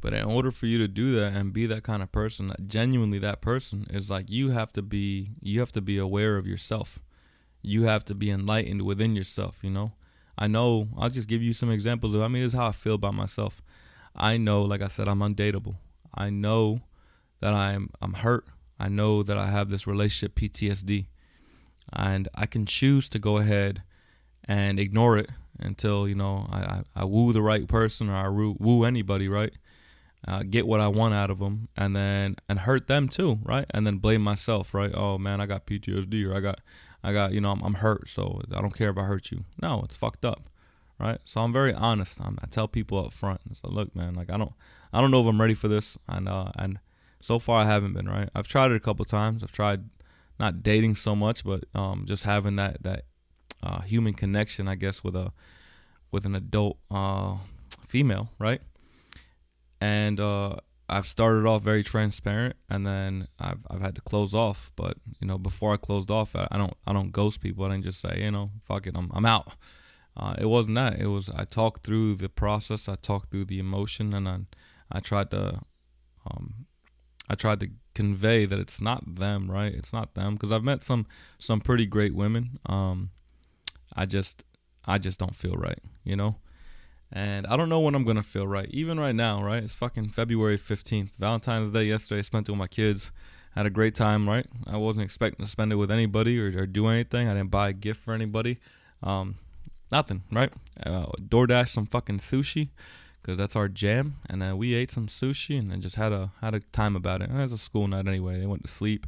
But 0.00 0.12
in 0.12 0.24
order 0.24 0.50
for 0.50 0.66
you 0.66 0.78
to 0.78 0.88
do 0.88 1.18
that 1.18 1.32
and 1.32 1.52
be 1.52 1.66
that 1.66 1.82
kind 1.82 2.02
of 2.02 2.12
person, 2.12 2.52
genuinely 2.66 3.18
that 3.20 3.40
person 3.40 3.86
is 3.90 4.10
like 4.10 4.30
you 4.30 4.50
have 4.50 4.72
to 4.74 4.82
be 4.82 5.30
you 5.40 5.60
have 5.60 5.72
to 5.72 5.80
be 5.80 5.98
aware 5.98 6.36
of 6.36 6.46
yourself. 6.46 7.00
You 7.62 7.84
have 7.84 8.04
to 8.06 8.14
be 8.14 8.30
enlightened 8.30 8.82
within 8.82 9.16
yourself, 9.16 9.60
you 9.62 9.70
know? 9.70 9.92
I 10.38 10.46
know 10.46 10.88
I'll 10.98 11.08
just 11.08 11.28
give 11.28 11.42
you 11.42 11.52
some 11.52 11.70
examples 11.70 12.14
of 12.14 12.22
I 12.22 12.28
mean 12.28 12.42
this 12.42 12.52
is 12.52 12.58
how 12.58 12.66
I 12.66 12.72
feel 12.72 12.94
about 12.94 13.14
myself. 13.14 13.62
I 14.14 14.36
know, 14.36 14.62
like 14.62 14.82
I 14.82 14.88
said, 14.88 15.08
I'm 15.08 15.20
undateable. 15.20 15.76
I 16.14 16.30
know 16.30 16.80
that 17.40 17.54
I'm 17.54 17.90
I'm 18.00 18.14
hurt. 18.14 18.46
I 18.78 18.88
know 18.88 19.22
that 19.22 19.38
I 19.38 19.46
have 19.48 19.70
this 19.70 19.86
relationship 19.86 20.34
PTSD. 20.34 21.06
And 21.92 22.28
I 22.34 22.46
can 22.46 22.66
choose 22.66 23.08
to 23.10 23.18
go 23.18 23.38
ahead 23.38 23.82
and 24.44 24.78
ignore 24.78 25.16
it 25.18 25.30
until, 25.58 26.08
you 26.08 26.14
know, 26.14 26.46
I, 26.50 26.58
I, 26.58 26.82
I 26.96 27.04
woo 27.04 27.32
the 27.32 27.42
right 27.42 27.66
person 27.66 28.10
or 28.10 28.14
I 28.14 28.28
woo, 28.28 28.56
woo 28.58 28.84
anybody, 28.84 29.28
right? 29.28 29.52
Uh, 30.26 30.42
get 30.42 30.66
what 30.66 30.80
I 30.80 30.88
want 30.88 31.14
out 31.14 31.30
of 31.30 31.38
them, 31.38 31.68
and 31.76 31.94
then 31.94 32.36
and 32.48 32.60
hurt 32.60 32.86
them 32.86 33.08
too, 33.08 33.38
right? 33.42 33.66
And 33.70 33.86
then 33.86 33.98
blame 33.98 34.22
myself, 34.22 34.74
right? 34.74 34.90
Oh 34.94 35.18
man, 35.18 35.40
I 35.40 35.46
got 35.46 35.66
PTSD, 35.66 36.28
or 36.28 36.34
I 36.34 36.40
got, 36.40 36.60
I 37.02 37.12
got, 37.12 37.32
you 37.32 37.40
know, 37.40 37.50
I'm, 37.50 37.62
I'm 37.62 37.74
hurt, 37.74 38.08
so 38.08 38.40
I 38.52 38.60
don't 38.60 38.74
care 38.74 38.90
if 38.90 38.98
I 38.98 39.02
hurt 39.02 39.30
you. 39.30 39.44
No, 39.60 39.82
it's 39.84 39.96
fucked 39.96 40.24
up, 40.24 40.48
right? 40.98 41.18
So 41.24 41.40
I'm 41.40 41.52
very 41.52 41.72
honest. 41.74 42.20
I'm, 42.20 42.38
i 42.42 42.46
tell 42.46 42.68
people 42.68 42.98
up 43.04 43.12
front. 43.12 43.40
So 43.52 43.68
look, 43.68 43.94
man, 43.94 44.14
like 44.14 44.30
I 44.30 44.36
don't, 44.36 44.52
I 44.92 45.00
don't 45.00 45.10
know 45.10 45.20
if 45.20 45.26
I'm 45.26 45.40
ready 45.40 45.54
for 45.54 45.68
this, 45.68 45.96
and 46.08 46.28
uh, 46.28 46.50
and 46.56 46.78
so 47.20 47.38
far 47.38 47.62
I 47.62 47.66
haven't 47.66 47.94
been, 47.94 48.08
right? 48.08 48.28
I've 48.34 48.48
tried 48.48 48.72
it 48.72 48.76
a 48.76 48.80
couple 48.80 49.04
times. 49.04 49.42
I've 49.42 49.52
tried 49.52 49.84
not 50.38 50.62
dating 50.62 50.96
so 50.96 51.16
much, 51.16 51.44
but 51.44 51.64
um, 51.74 52.04
just 52.06 52.24
having 52.24 52.56
that 52.56 52.82
that 52.82 53.04
uh, 53.62 53.82
human 53.82 54.14
connection, 54.14 54.68
I 54.68 54.74
guess, 54.74 55.04
with 55.04 55.16
a 55.16 55.32
with 56.10 56.24
an 56.24 56.34
adult 56.34 56.78
uh, 56.90 57.36
female, 57.86 58.30
right? 58.38 58.60
And 59.80 60.20
uh, 60.20 60.56
I've 60.88 61.06
started 61.06 61.46
off 61.46 61.62
very 61.62 61.82
transparent, 61.82 62.56
and 62.68 62.86
then 62.86 63.28
I've 63.38 63.60
I've 63.70 63.80
had 63.80 63.94
to 63.96 64.00
close 64.00 64.34
off. 64.34 64.72
But 64.76 64.96
you 65.20 65.26
know, 65.26 65.38
before 65.38 65.72
I 65.72 65.76
closed 65.76 66.10
off, 66.10 66.36
I, 66.36 66.46
I 66.50 66.58
don't 66.58 66.74
I 66.86 66.92
don't 66.92 67.12
ghost 67.12 67.40
people. 67.40 67.64
I 67.64 67.70
didn't 67.70 67.84
just 67.84 68.00
say 68.00 68.20
you 68.22 68.30
know 68.30 68.50
fuck 68.64 68.86
it, 68.86 68.96
I'm 68.96 69.10
I'm 69.12 69.26
out. 69.26 69.54
Uh, 70.16 70.34
it 70.38 70.46
wasn't 70.46 70.76
that. 70.76 70.98
It 70.98 71.08
was 71.08 71.28
I 71.30 71.44
talked 71.44 71.84
through 71.84 72.14
the 72.14 72.28
process. 72.28 72.88
I 72.88 72.96
talked 72.96 73.30
through 73.30 73.46
the 73.46 73.58
emotion, 73.58 74.14
and 74.14 74.28
I 74.28 74.38
I 74.90 75.00
tried 75.00 75.30
to 75.32 75.60
um 76.30 76.66
I 77.28 77.34
tried 77.34 77.60
to 77.60 77.70
convey 77.94 78.44
that 78.44 78.58
it's 78.58 78.80
not 78.80 79.16
them, 79.16 79.50
right? 79.50 79.74
It's 79.74 79.92
not 79.92 80.14
them 80.14 80.34
because 80.34 80.52
I've 80.52 80.64
met 80.64 80.82
some 80.82 81.06
some 81.38 81.60
pretty 81.60 81.86
great 81.86 82.14
women. 82.14 82.58
Um, 82.66 83.10
I 83.94 84.06
just 84.06 84.44
I 84.84 84.98
just 84.98 85.18
don't 85.18 85.34
feel 85.34 85.54
right, 85.54 85.80
you 86.04 86.14
know. 86.16 86.36
And 87.12 87.46
I 87.46 87.56
don't 87.56 87.68
know 87.68 87.80
when 87.80 87.94
I'm 87.94 88.04
gonna 88.04 88.22
feel 88.22 88.46
right. 88.46 88.68
Even 88.70 88.98
right 88.98 89.14
now, 89.14 89.42
right? 89.42 89.62
It's 89.62 89.72
fucking 89.72 90.10
February 90.10 90.58
15th, 90.58 91.10
Valentine's 91.18 91.70
Day 91.70 91.84
yesterday. 91.84 92.18
I 92.18 92.22
spent 92.22 92.48
it 92.48 92.52
with 92.52 92.58
my 92.58 92.66
kids. 92.66 93.10
Had 93.54 93.64
a 93.64 93.70
great 93.70 93.94
time, 93.94 94.28
right? 94.28 94.46
I 94.66 94.76
wasn't 94.76 95.04
expecting 95.04 95.44
to 95.44 95.50
spend 95.50 95.72
it 95.72 95.76
with 95.76 95.90
anybody 95.90 96.38
or, 96.38 96.62
or 96.62 96.66
do 96.66 96.88
anything. 96.88 97.26
I 97.26 97.32
didn't 97.32 97.50
buy 97.50 97.70
a 97.70 97.72
gift 97.72 98.02
for 98.02 98.12
anybody. 98.12 98.58
Um, 99.02 99.36
nothing, 99.90 100.24
right? 100.30 100.52
Uh, 100.84 101.06
DoorDash 101.20 101.68
some 101.70 101.86
fucking 101.86 102.18
sushi 102.18 102.68
because 103.22 103.38
that's 103.38 103.56
our 103.56 103.68
jam. 103.68 104.16
And 104.28 104.42
then 104.42 104.56
we 104.56 104.74
ate 104.74 104.90
some 104.90 105.06
sushi 105.08 105.58
and 105.58 105.70
then 105.70 105.80
just 105.80 105.96
had 105.96 106.12
a 106.12 106.32
had 106.40 106.54
a 106.54 106.60
time 106.60 106.96
about 106.96 107.22
it. 107.22 107.30
And 107.30 107.38
it 107.38 107.42
was 107.42 107.52
a 107.52 107.58
school 107.58 107.88
night 107.88 108.06
anyway. 108.06 108.38
They 108.38 108.46
went 108.46 108.64
to 108.64 108.70
sleep, 108.70 109.06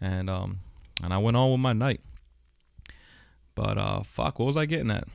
and 0.00 0.28
um, 0.28 0.60
and 1.02 1.12
I 1.14 1.18
went 1.18 1.36
on 1.36 1.50
with 1.50 1.60
my 1.60 1.72
night. 1.72 2.00
But 3.54 3.78
uh, 3.78 4.02
fuck, 4.02 4.38
what 4.38 4.46
was 4.46 4.56
I 4.56 4.66
getting 4.66 4.90
at? 4.90 5.06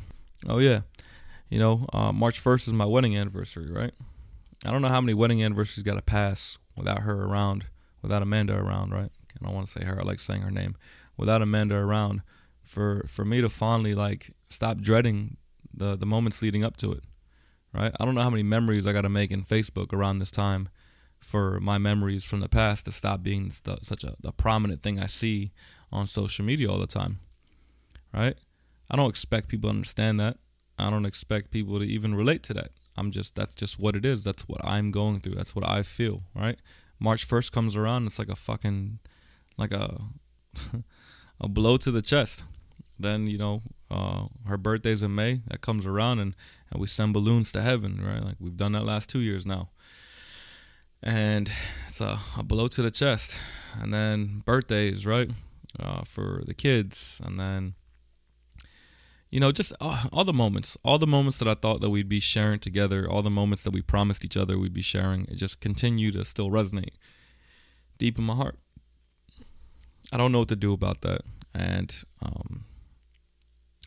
Oh 0.47 0.59
yeah, 0.59 0.81
you 1.49 1.59
know, 1.59 1.85
uh, 1.93 2.11
March 2.11 2.43
1st 2.43 2.67
is 2.67 2.73
my 2.73 2.85
wedding 2.85 3.17
anniversary, 3.17 3.71
right? 3.71 3.93
I 4.65 4.71
don't 4.71 4.81
know 4.81 4.89
how 4.89 5.01
many 5.01 5.13
wedding 5.13 5.43
anniversaries 5.43 5.83
got 5.83 5.95
to 5.95 6.01
pass 6.01 6.57
without 6.75 6.99
her 6.99 7.23
around, 7.23 7.65
without 8.01 8.21
Amanda 8.21 8.55
around, 8.55 8.91
right? 8.91 9.11
I 9.41 9.45
don't 9.45 9.55
want 9.55 9.67
to 9.67 9.71
say 9.71 9.85
her. 9.85 9.99
I 9.99 10.03
like 10.03 10.19
saying 10.19 10.41
her 10.41 10.51
name. 10.51 10.75
Without 11.17 11.41
Amanda 11.41 11.75
around, 11.75 12.21
for 12.63 13.05
for 13.07 13.25
me 13.25 13.41
to 13.41 13.49
finally 13.49 13.95
like 13.95 14.31
stop 14.49 14.77
dreading 14.77 15.37
the 15.73 15.95
the 15.95 16.05
moments 16.05 16.41
leading 16.41 16.63
up 16.63 16.77
to 16.77 16.91
it, 16.91 17.03
right? 17.73 17.91
I 17.99 18.05
don't 18.05 18.15
know 18.15 18.21
how 18.21 18.29
many 18.29 18.43
memories 18.43 18.85
I 18.85 18.93
got 18.93 19.01
to 19.01 19.09
make 19.09 19.31
in 19.31 19.43
Facebook 19.43 19.91
around 19.91 20.19
this 20.19 20.31
time 20.31 20.69
for 21.19 21.59
my 21.59 21.77
memories 21.77 22.23
from 22.23 22.39
the 22.39 22.47
past 22.47 22.85
to 22.85 22.91
stop 22.91 23.23
being 23.23 23.51
st- 23.51 23.85
such 23.85 24.03
a 24.03 24.15
the 24.19 24.31
prominent 24.31 24.81
thing 24.81 24.99
I 24.99 25.07
see 25.07 25.51
on 25.91 26.05
social 26.05 26.45
media 26.45 26.69
all 26.69 26.77
the 26.77 26.87
time, 26.87 27.19
right? 28.13 28.37
I 28.89 28.95
don't 28.95 29.09
expect 29.09 29.47
people 29.47 29.69
to 29.69 29.75
understand 29.75 30.19
that. 30.19 30.37
I 30.79 30.89
don't 30.89 31.05
expect 31.05 31.51
people 31.51 31.79
to 31.79 31.85
even 31.85 32.15
relate 32.15 32.43
to 32.43 32.53
that. 32.55 32.71
I'm 32.97 33.11
just 33.11 33.35
that's 33.35 33.55
just 33.55 33.79
what 33.79 33.95
it 33.95 34.05
is. 34.05 34.23
That's 34.23 34.43
what 34.47 34.63
I'm 34.63 34.91
going 34.91 35.19
through. 35.19 35.35
That's 35.35 35.55
what 35.55 35.67
I 35.67 35.83
feel, 35.83 36.23
right? 36.35 36.59
March 36.99 37.27
1st 37.27 37.51
comes 37.51 37.75
around, 37.75 38.05
it's 38.07 38.19
like 38.19 38.29
a 38.29 38.35
fucking 38.35 38.99
like 39.57 39.71
a 39.71 40.01
a 41.41 41.47
blow 41.47 41.77
to 41.77 41.91
the 41.91 42.01
chest. 42.01 42.43
Then 42.99 43.27
you 43.27 43.37
know 43.37 43.61
uh, 43.89 44.25
her 44.47 44.57
birthday's 44.57 45.03
in 45.03 45.15
May. 45.15 45.41
That 45.47 45.61
comes 45.61 45.85
around 45.85 46.19
and 46.19 46.35
and 46.71 46.81
we 46.81 46.87
send 46.87 47.13
balloons 47.13 47.51
to 47.53 47.61
heaven, 47.61 48.01
right? 48.03 48.23
Like 48.23 48.35
we've 48.39 48.57
done 48.57 48.73
that 48.73 48.85
last 48.85 49.09
two 49.09 49.19
years 49.19 49.45
now. 49.45 49.69
And 51.01 51.49
it's 51.87 52.01
a, 52.01 52.19
a 52.37 52.43
blow 52.43 52.67
to 52.67 52.81
the 52.81 52.91
chest. 52.91 53.37
And 53.81 53.93
then 53.93 54.43
birthdays, 54.45 55.05
right? 55.05 55.29
Uh, 55.79 56.03
for 56.03 56.43
the 56.45 56.53
kids, 56.53 57.21
and 57.23 57.39
then 57.39 57.75
you 59.29 59.39
know, 59.39 59.51
just 59.51 59.73
all, 59.79 59.97
all, 60.11 60.23
the 60.23 60.33
moments, 60.33 60.77
all 60.83 60.97
the 60.97 61.07
moments 61.07 61.37
that 61.37 61.47
I 61.47 61.53
thought 61.53 61.81
that 61.81 61.89
we'd 61.89 62.09
be 62.09 62.19
sharing 62.19 62.59
together, 62.59 63.07
all 63.07 63.21
the 63.21 63.29
moments 63.29 63.63
that 63.63 63.71
we 63.71 63.81
promised 63.81 64.25
each 64.25 64.35
other 64.35 64.57
we'd 64.57 64.73
be 64.73 64.81
sharing, 64.81 65.25
it 65.25 65.35
just 65.35 65.59
continue 65.59 66.11
to 66.11 66.25
still 66.25 66.49
resonate 66.49 66.95
deep 67.97 68.17
in 68.17 68.23
my 68.23 68.33
heart. 68.33 68.57
I 70.11 70.17
don't 70.17 70.31
know 70.31 70.39
what 70.39 70.47
to 70.49 70.55
do 70.55 70.73
about 70.73 71.01
that, 71.01 71.21
and 71.53 71.95
um, 72.23 72.65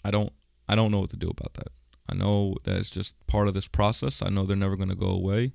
I 0.04 0.12
don't, 0.12 0.32
I 0.68 0.76
don't 0.76 0.92
know 0.92 1.00
what 1.00 1.10
to 1.10 1.16
do 1.16 1.28
about 1.28 1.54
that. 1.54 1.68
I 2.08 2.14
know 2.14 2.54
that 2.64 2.76
it's 2.76 2.90
just 2.90 3.26
part 3.26 3.48
of 3.48 3.54
this 3.54 3.66
process. 3.66 4.22
I 4.22 4.28
know 4.28 4.44
they're 4.44 4.56
never 4.56 4.76
going 4.76 4.90
to 4.90 4.94
go 4.94 5.08
away. 5.08 5.54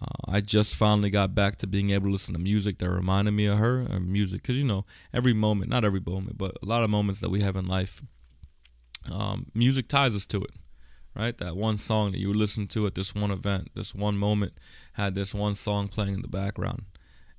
Uh, 0.00 0.32
I 0.32 0.40
just 0.40 0.74
finally 0.74 1.10
got 1.10 1.34
back 1.34 1.56
to 1.56 1.66
being 1.66 1.90
able 1.90 2.06
to 2.06 2.12
listen 2.12 2.34
to 2.34 2.40
music 2.40 2.78
that 2.78 2.90
reminded 2.90 3.32
me 3.32 3.46
of 3.46 3.58
her, 3.58 3.86
or 3.90 4.00
music, 4.00 4.42
because 4.42 4.58
you 4.58 4.64
know, 4.64 4.84
every 5.14 5.32
moment, 5.32 5.70
not 5.70 5.84
every 5.84 6.02
moment, 6.04 6.36
but 6.36 6.58
a 6.62 6.66
lot 6.66 6.82
of 6.82 6.90
moments 6.90 7.20
that 7.20 7.30
we 7.30 7.40
have 7.40 7.56
in 7.56 7.66
life 7.66 8.02
um, 9.10 9.46
music 9.54 9.88
ties 9.88 10.14
us 10.14 10.26
to 10.26 10.38
it, 10.38 10.52
right? 11.14 11.36
That 11.38 11.56
one 11.56 11.78
song 11.78 12.12
that 12.12 12.20
you 12.20 12.32
listen 12.32 12.66
to 12.68 12.86
at 12.86 12.94
this 12.94 13.14
one 13.14 13.30
event, 13.30 13.70
this 13.74 13.94
one 13.94 14.16
moment, 14.16 14.52
had 14.94 15.14
this 15.14 15.34
one 15.34 15.54
song 15.54 15.88
playing 15.88 16.14
in 16.14 16.22
the 16.22 16.28
background. 16.28 16.84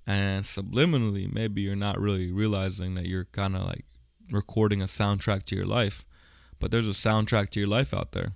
And 0.06 0.43
subliminally, 0.43 1.32
maybe 1.34 1.62
you're 1.62 1.76
not 1.76 1.99
really 1.99 2.32
realizing 2.32 2.95
that 2.95 3.06
you're 3.06 3.26
kind 3.26 3.56
of 3.56 3.65
like 3.65 3.86
recording 4.30 4.82
a 4.82 4.86
soundtrack 4.86 5.45
to 5.45 5.56
your 5.56 5.65
life, 5.65 6.04
but 6.60 6.71
there's 6.71 6.88
a 6.88 6.91
soundtrack 6.91 7.49
to 7.52 7.60
your 7.60 7.69
life 7.69 7.93
out 7.93 8.12
there. 8.12 8.34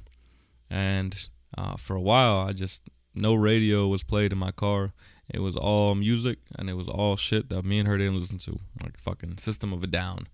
And 0.70 1.28
uh, 1.58 1.76
for 1.76 1.96
a 1.96 2.02
while, 2.02 2.38
I 2.38 2.54
just, 2.54 2.90
no 3.14 3.34
radio 3.34 3.88
was 3.88 4.04
played 4.04 4.32
in 4.32 4.38
my 4.38 4.52
car. 4.52 4.94
It 5.30 5.40
was 5.40 5.58
all 5.58 5.96
music 5.96 6.40
and 6.58 6.70
it 6.70 6.76
was 6.76 6.88
all 6.88 7.18
shit 7.18 7.50
that 7.50 7.66
me 7.66 7.80
and 7.80 7.88
her 7.88 7.98
didn't 7.98 8.20
listen 8.20 8.38
to, 8.40 8.60
like 8.82 8.98
fucking 8.98 9.38
System 9.38 9.74
of 9.74 9.84
a 9.84 9.88
Down 9.88 10.28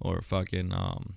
or 0.00 0.20
fucking 0.20 0.72
um, 0.72 1.14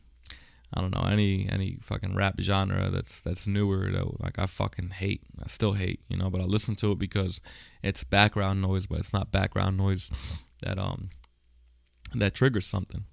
I 0.73 0.81
don't 0.81 0.93
know 0.93 1.07
any 1.09 1.49
any 1.49 1.77
fucking 1.81 2.15
rap 2.15 2.39
genre 2.39 2.89
that's 2.89 3.21
that's 3.21 3.47
newer 3.47 3.89
that 3.91 4.21
like 4.21 4.37
I 4.37 4.45
fucking 4.45 4.91
hate. 4.91 5.21
I 5.43 5.47
still 5.47 5.73
hate, 5.73 6.01
you 6.09 6.17
know, 6.17 6.29
but 6.29 6.41
I 6.41 6.45
listen 6.45 6.75
to 6.77 6.91
it 6.91 6.99
because 6.99 7.41
it's 7.81 8.03
background 8.03 8.61
noise, 8.61 8.85
but 8.85 8.99
it's 8.99 9.13
not 9.13 9.31
background 9.31 9.77
noise 9.77 10.11
that 10.61 10.77
um 10.77 11.09
that 12.13 12.33
triggers 12.33 12.65
something. 12.65 13.05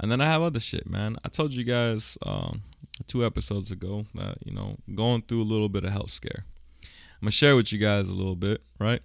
And 0.00 0.10
then 0.10 0.20
I 0.20 0.26
have 0.26 0.42
other 0.42 0.60
shit, 0.60 0.88
man. 0.88 1.16
I 1.24 1.28
told 1.28 1.52
you 1.52 1.64
guys 1.64 2.18
um, 2.26 2.62
two 3.06 3.24
episodes 3.24 3.70
ago 3.70 4.06
that 4.14 4.38
you 4.44 4.52
know 4.52 4.76
going 4.94 5.22
through 5.22 5.42
a 5.42 5.44
little 5.44 5.68
bit 5.68 5.84
of 5.84 5.92
health 5.92 6.10
scare. 6.10 6.44
I'm 6.84 7.26
gonna 7.26 7.30
share 7.30 7.56
with 7.56 7.72
you 7.72 7.78
guys 7.78 8.08
a 8.08 8.14
little 8.14 8.36
bit, 8.36 8.62
right? 8.78 9.00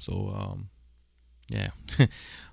So 0.00 0.32
um, 0.36 0.68
yeah, 1.48 1.70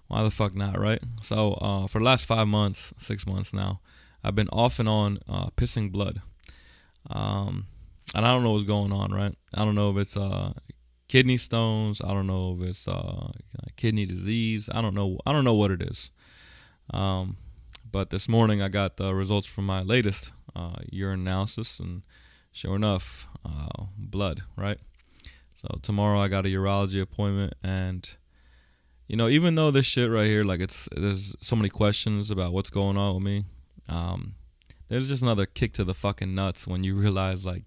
why 0.07 0.23
the 0.23 0.31
fuck 0.31 0.55
not, 0.55 0.79
right? 0.79 1.01
So 1.21 1.53
uh, 1.61 1.87
for 1.87 1.99
the 1.99 2.05
last 2.05 2.25
five 2.25 2.47
months, 2.47 2.93
six 2.97 3.27
months 3.27 3.53
now, 3.53 3.81
I've 4.23 4.35
been 4.35 4.49
off 4.49 4.79
and 4.79 4.87
on 4.87 5.19
uh, 5.27 5.47
pissing 5.57 5.91
blood. 5.91 6.21
Um, 7.09 7.65
and 8.15 8.25
I 8.25 8.33
don't 8.33 8.43
know 8.43 8.51
what's 8.51 8.63
going 8.63 8.91
on, 8.91 9.11
right? 9.11 9.35
I 9.53 9.65
don't 9.65 9.75
know 9.75 9.91
if 9.91 9.97
it's 9.97 10.15
uh, 10.15 10.53
kidney 11.07 11.37
stones. 11.37 12.01
I 12.01 12.13
don't 12.13 12.27
know 12.27 12.57
if 12.59 12.67
it's 12.69 12.87
uh, 12.87 13.31
kidney 13.75 14.05
disease. 14.05 14.69
I 14.73 14.81
don't 14.81 14.93
know. 14.93 15.19
I 15.25 15.33
don't 15.33 15.43
know 15.43 15.55
what 15.55 15.71
it 15.71 15.81
is. 15.81 16.11
Um, 16.91 17.37
but 17.91 18.09
this 18.09 18.27
morning 18.29 18.61
I 18.61 18.69
got 18.69 18.97
the 18.97 19.13
results 19.13 19.47
from 19.47 19.65
my 19.65 19.81
latest 19.81 20.33
uh, 20.55 20.77
urine 20.89 21.21
analysis, 21.21 21.79
and 21.79 22.03
sure 22.51 22.75
enough, 22.75 23.27
uh, 23.45 23.85
blood, 23.97 24.41
right? 24.55 24.79
So 25.53 25.67
tomorrow 25.81 26.19
I 26.19 26.27
got 26.27 26.45
a 26.45 26.49
urology 26.49 27.01
appointment, 27.01 27.53
and 27.63 28.15
you 29.07 29.15
know, 29.15 29.27
even 29.27 29.55
though 29.55 29.71
this 29.71 29.85
shit 29.85 30.09
right 30.09 30.25
here, 30.25 30.43
like 30.43 30.59
it's 30.59 30.89
there's 30.95 31.35
so 31.39 31.55
many 31.55 31.69
questions 31.69 32.31
about 32.31 32.53
what's 32.53 32.69
going 32.69 32.97
on 32.97 33.15
with 33.15 33.23
me. 33.23 33.45
Um, 33.93 34.35
there's 34.87 35.07
just 35.07 35.23
another 35.23 35.45
kick 35.45 35.73
to 35.73 35.83
the 35.83 35.93
fucking 35.93 36.33
nuts 36.33 36.67
when 36.67 36.83
you 36.83 36.95
realize 37.05 37.45
like 37.45 37.63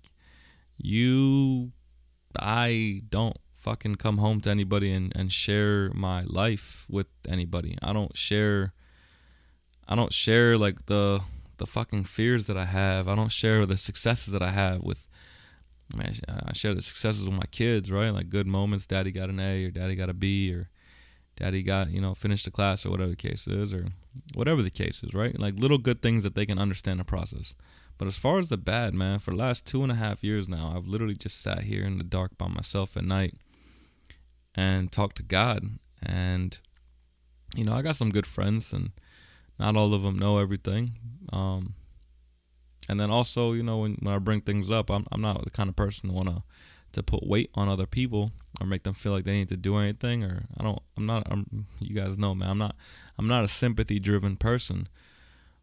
you 0.77 1.73
I 2.39 3.01
don't 3.09 3.37
fucking 3.55 3.97
come 3.97 4.19
home 4.19 4.41
to 4.43 4.51
anybody 4.51 4.93
and, 4.93 5.13
and 5.17 5.33
share 5.33 5.91
my 5.95 6.23
life 6.25 6.87
with 6.89 7.09
anybody. 7.29 7.79
I 7.83 7.93
don't 7.93 8.17
share 8.17 8.73
I 9.89 9.95
don't 9.95 10.13
share 10.13 10.59
like 10.59 10.87
the 10.87 11.21
the 11.59 11.67
fucking 11.67 12.05
fears 12.05 12.47
that 12.47 12.57
I 12.57 12.67
have. 12.67 13.09
I 13.09 13.15
don't 13.15 13.33
share 13.33 13.65
the 13.65 13.77
successes 13.77 14.33
that 14.33 14.43
I 14.43 14.51
have 14.51 14.83
with 14.83 15.09
I, 15.99 16.13
I 16.47 16.53
share 16.53 16.75
the 16.75 16.83
successes 16.83 17.29
with 17.29 17.39
my 17.39 17.47
kids, 17.51 17.93
right? 17.93 18.11
Like 18.11 18.29
good 18.29 18.47
moments, 18.47 18.87
daddy 18.87 19.13
got 19.13 19.31
an 19.31 19.41
A 19.41 19.67
or 19.67 19.71
daddy 19.71 19.95
got 19.95 20.11
a 20.11 20.15
B 20.15 20.53
or 20.53 20.69
daddy 21.37 21.63
got, 21.63 21.91
you 21.91 22.01
know, 22.01 22.15
finished 22.15 22.45
the 22.45 22.51
class 22.51 22.85
or 22.85 22.91
whatever 22.91 23.11
the 23.11 23.17
case 23.17 23.47
is 23.47 23.73
or 23.73 23.89
whatever 24.35 24.63
the 24.63 24.71
case 24.71 25.03
is, 25.03 25.15
right? 25.15 25.39
Like 25.39 25.59
little 25.59 25.79
good 25.79 26.03
things 26.03 26.23
that 26.23 26.35
they 26.35 26.47
can 26.47 26.59
understand 26.59 26.99
the 26.99 27.05
process. 27.05 27.55
But 27.99 28.09
as 28.09 28.17
far 28.17 28.39
as 28.39 28.49
the 28.49 28.57
bad, 28.57 28.95
man, 28.95 29.19
for 29.19 29.31
the 29.31 29.37
last 29.37 29.67
two 29.67 29.83
and 29.83 29.93
a 29.93 29.97
half 29.97 30.25
years 30.25 30.49
now, 30.49 30.73
I've 30.75 30.87
literally 30.87 31.17
just 31.17 31.41
sat 31.41 31.63
here 31.63 31.85
in 31.85 31.99
the 31.99 32.05
dark 32.05 32.37
by 32.37 32.49
myself 32.49 32.97
at 32.97 33.05
night 33.05 33.35
and 34.55 34.91
talked 34.91 35.17
to 35.17 35.23
God. 35.23 35.65
And, 36.03 36.59
you 37.55 37.65
know, 37.65 37.73
I 37.73 37.83
got 37.83 37.97
some 37.97 38.11
good 38.11 38.27
friends, 38.27 38.73
and 38.73 38.91
not 39.59 39.77
all 39.77 39.95
of 39.95 40.03
them 40.03 40.19
know 40.19 40.39
everything. 40.39 40.93
Um, 41.33 41.75
and 42.89 43.01
then 43.01 43.11
also, 43.11 43.53
you 43.53 43.63
know, 43.63 43.79
when, 43.79 43.95
when 44.01 44.15
I 44.15 44.19
bring 44.19 44.41
things 44.41 44.71
up, 44.71 44.91
I'm, 44.91 45.07
I'm 45.11 45.23
not 45.23 45.43
the 45.45 45.51
kind 45.51 45.69
of 45.69 45.77
person 45.77 46.11
to 46.11 46.15
want 46.15 46.29
to 46.29 46.43
to 46.93 47.03
put 47.03 47.27
weight 47.27 47.51
on 47.55 47.69
other 47.69 47.87
people 47.87 48.33
or 48.61 48.67
make 48.67 48.83
them 48.85 48.95
feel 48.95 49.13
like 49.13 49.25
they 49.25 49.37
need 49.37 49.49
to 49.49 49.57
do 49.57 49.77
anything 49.77 50.25
or 50.25 50.47
I 50.59 50.63
don't 50.63 50.81
I'm 50.97 51.07
not 51.07 51.27
I'm 51.31 51.67
you 51.79 51.95
guys 51.95 52.19
know 52.19 52.35
man 52.35 52.51
I'm 52.51 52.59
not 52.59 52.77
I'm 53.19 53.27
not 53.27 53.45
a 53.45 53.49
sympathy 53.49 53.99
driven 53.99 54.37
person. 54.37 54.89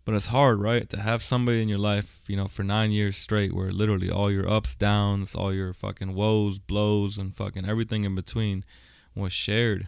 But 0.06 0.16
it's 0.16 0.28
hard 0.28 0.60
right 0.60 0.90
to 0.90 1.00
have 1.00 1.24
somebody 1.24 1.62
in 1.62 1.70
your 1.70 1.80
life 1.80 2.26
you 2.28 2.36
know 2.36 2.48
for 2.48 2.64
9 2.64 2.92
years 2.92 3.16
straight 3.16 3.54
where 3.54 3.72
literally 3.72 4.12
all 4.12 4.30
your 4.30 4.50
ups 4.50 4.76
downs 4.76 5.34
all 5.34 5.54
your 5.54 5.74
fucking 5.74 6.14
woes 6.14 6.60
blows 6.60 7.18
and 7.18 7.36
fucking 7.36 7.68
everything 7.68 8.04
in 8.04 8.14
between 8.14 8.66
was 9.16 9.32
shared 9.32 9.88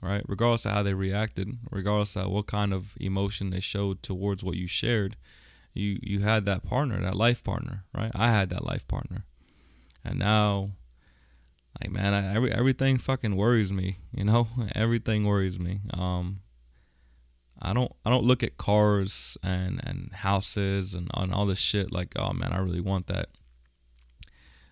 right? 0.00 0.22
Regardless 0.26 0.66
of 0.66 0.72
how 0.72 0.82
they 0.82 0.94
reacted 0.94 1.58
regardless 1.70 2.16
of 2.16 2.30
what 2.30 2.46
kind 2.46 2.72
of 2.72 2.94
emotion 2.98 3.50
they 3.50 3.60
showed 3.60 4.02
towards 4.02 4.42
what 4.42 4.56
you 4.56 4.66
shared 4.66 5.16
you 5.74 5.98
you 6.02 6.20
had 6.20 6.46
that 6.46 6.64
partner 6.64 7.00
that 7.00 7.14
life 7.16 7.44
partner 7.44 7.84
right? 7.94 8.12
I 8.14 8.30
had 8.30 8.48
that 8.50 8.64
life 8.64 8.88
partner. 8.88 9.24
And 10.02 10.18
now 10.18 10.70
like 11.80 11.90
man 11.90 12.14
I, 12.14 12.34
every 12.34 12.52
everything 12.52 12.98
fucking 12.98 13.36
worries 13.36 13.72
me 13.72 13.98
you 14.12 14.24
know 14.24 14.48
everything 14.74 15.24
worries 15.24 15.58
me 15.58 15.80
um 15.92 16.40
i 17.60 17.72
don't 17.72 17.92
i 18.04 18.10
don't 18.10 18.24
look 18.24 18.42
at 18.42 18.56
cars 18.56 19.36
and 19.42 19.80
and 19.84 20.12
houses 20.12 20.94
and, 20.94 21.10
and 21.14 21.32
all 21.32 21.46
this 21.46 21.58
shit 21.58 21.92
like 21.92 22.14
oh 22.16 22.32
man 22.32 22.52
i 22.52 22.58
really 22.58 22.80
want 22.80 23.06
that 23.06 23.28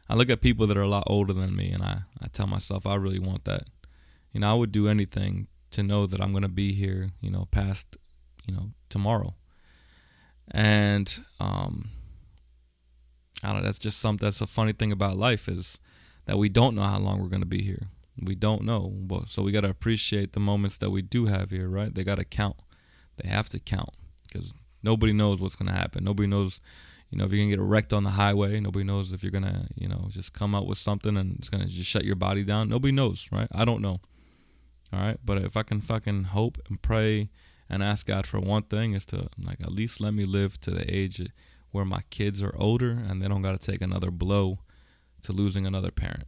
i 0.08 0.14
look 0.14 0.30
at 0.30 0.40
people 0.40 0.66
that 0.66 0.76
are 0.76 0.82
a 0.82 0.88
lot 0.88 1.04
older 1.06 1.32
than 1.32 1.56
me 1.56 1.70
and 1.70 1.82
i 1.82 1.98
i 2.22 2.26
tell 2.32 2.46
myself 2.46 2.86
i 2.86 2.94
really 2.94 3.18
want 3.18 3.44
that 3.44 3.64
you 4.32 4.40
know 4.40 4.50
i 4.50 4.54
would 4.54 4.72
do 4.72 4.88
anything 4.88 5.48
to 5.70 5.82
know 5.82 6.06
that 6.06 6.20
i'm 6.20 6.32
to 6.32 6.48
be 6.48 6.72
here 6.72 7.10
you 7.20 7.30
know 7.30 7.46
past 7.50 7.96
you 8.46 8.54
know 8.54 8.70
tomorrow 8.88 9.34
and 10.50 11.20
um 11.40 11.88
I 13.42 13.48
don't 13.48 13.58
know. 13.58 13.64
That's 13.64 13.78
just 13.78 14.00
something. 14.00 14.24
That's 14.24 14.40
a 14.40 14.46
funny 14.46 14.72
thing 14.72 14.92
about 14.92 15.16
life 15.16 15.48
is 15.48 15.80
that 16.26 16.38
we 16.38 16.48
don't 16.48 16.74
know 16.74 16.82
how 16.82 16.98
long 16.98 17.20
we're 17.20 17.28
going 17.28 17.42
to 17.42 17.46
be 17.46 17.62
here. 17.62 17.88
We 18.20 18.34
don't 18.34 18.62
know. 18.62 18.92
But 18.94 19.28
so 19.28 19.42
we 19.42 19.52
got 19.52 19.62
to 19.62 19.70
appreciate 19.70 20.32
the 20.32 20.40
moments 20.40 20.78
that 20.78 20.90
we 20.90 21.02
do 21.02 21.26
have 21.26 21.50
here, 21.50 21.68
right? 21.68 21.94
They 21.94 22.04
got 22.04 22.18
to 22.18 22.24
count. 22.24 22.56
They 23.16 23.28
have 23.28 23.48
to 23.50 23.58
count 23.58 23.90
because 24.26 24.54
nobody 24.82 25.12
knows 25.12 25.40
what's 25.40 25.56
going 25.56 25.70
to 25.70 25.78
happen. 25.78 26.04
Nobody 26.04 26.26
knows, 26.26 26.60
you 27.10 27.18
know, 27.18 27.24
if 27.24 27.30
you're 27.32 27.38
going 27.38 27.50
to 27.50 27.56
get 27.56 27.62
wrecked 27.62 27.92
on 27.92 28.04
the 28.04 28.10
highway. 28.10 28.60
Nobody 28.60 28.84
knows 28.84 29.12
if 29.12 29.22
you're 29.22 29.32
going 29.32 29.44
to, 29.44 29.66
you 29.76 29.88
know, 29.88 30.06
just 30.10 30.32
come 30.32 30.54
out 30.54 30.66
with 30.66 30.78
something 30.78 31.16
and 31.16 31.36
it's 31.38 31.48
going 31.48 31.62
to 31.62 31.68
just 31.68 31.88
shut 31.88 32.04
your 32.04 32.16
body 32.16 32.44
down. 32.44 32.68
Nobody 32.68 32.92
knows, 32.92 33.28
right? 33.32 33.48
I 33.52 33.64
don't 33.64 33.82
know. 33.82 34.00
All 34.92 35.00
right. 35.00 35.18
But 35.24 35.38
if 35.38 35.56
I 35.56 35.62
can 35.62 35.80
fucking 35.80 36.24
hope 36.24 36.58
and 36.68 36.80
pray 36.80 37.30
and 37.68 37.82
ask 37.82 38.06
God 38.06 38.26
for 38.26 38.38
one 38.38 38.64
thing 38.64 38.92
is 38.92 39.06
to, 39.06 39.28
like, 39.42 39.60
at 39.60 39.72
least 39.72 40.00
let 40.00 40.14
me 40.14 40.24
live 40.24 40.60
to 40.60 40.70
the 40.70 40.94
age 40.94 41.22
where 41.70 41.86
my 41.86 42.02
kids 42.10 42.42
are 42.42 42.54
older 42.58 42.90
and 42.90 43.22
they 43.22 43.28
don't 43.28 43.42
got 43.42 43.58
to 43.58 43.70
take 43.70 43.80
another 43.80 44.10
blow 44.10 44.58
to 45.22 45.32
losing 45.32 45.66
another 45.66 45.90
parent. 45.90 46.24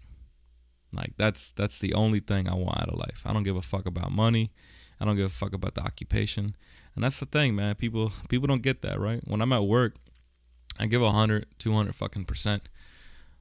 Like 0.93 1.15
that's 1.17 1.53
that's 1.53 1.79
the 1.79 1.95
only 1.95 2.21
thing 2.21 2.49
I 2.49 2.55
want 2.55 2.81
out 2.81 2.89
of 2.89 2.99
life. 2.99 3.23
I 3.25 3.33
don't 3.33 3.43
give 3.43 3.57
a 3.57 3.63
fuck 3.63 3.87
about 3.87 4.13
money. 4.13 4.53
I 5.01 5.05
don't 5.05 5.17
give 5.17 5.27
a 5.27 5.31
fuck 5.31 5.53
about 5.53 5.75
the 5.75 5.83
occupation. 5.83 6.57
And 6.95 7.03
that's 7.03 7.21
the 7.21 7.27
thing, 7.27 7.55
man. 7.55 7.75
People 7.75 8.13
people 8.29 8.47
don't 8.47 8.63
get 8.63 8.83
that, 8.83 9.01
right? 9.01 9.21
When 9.25 9.41
I'm 9.41 9.53
at 9.53 9.65
work, 9.65 9.97
I 10.79 10.87
give 10.87 11.03
100, 11.03 11.47
200 11.59 11.95
fucking 11.95 12.25
percent. 12.25 12.69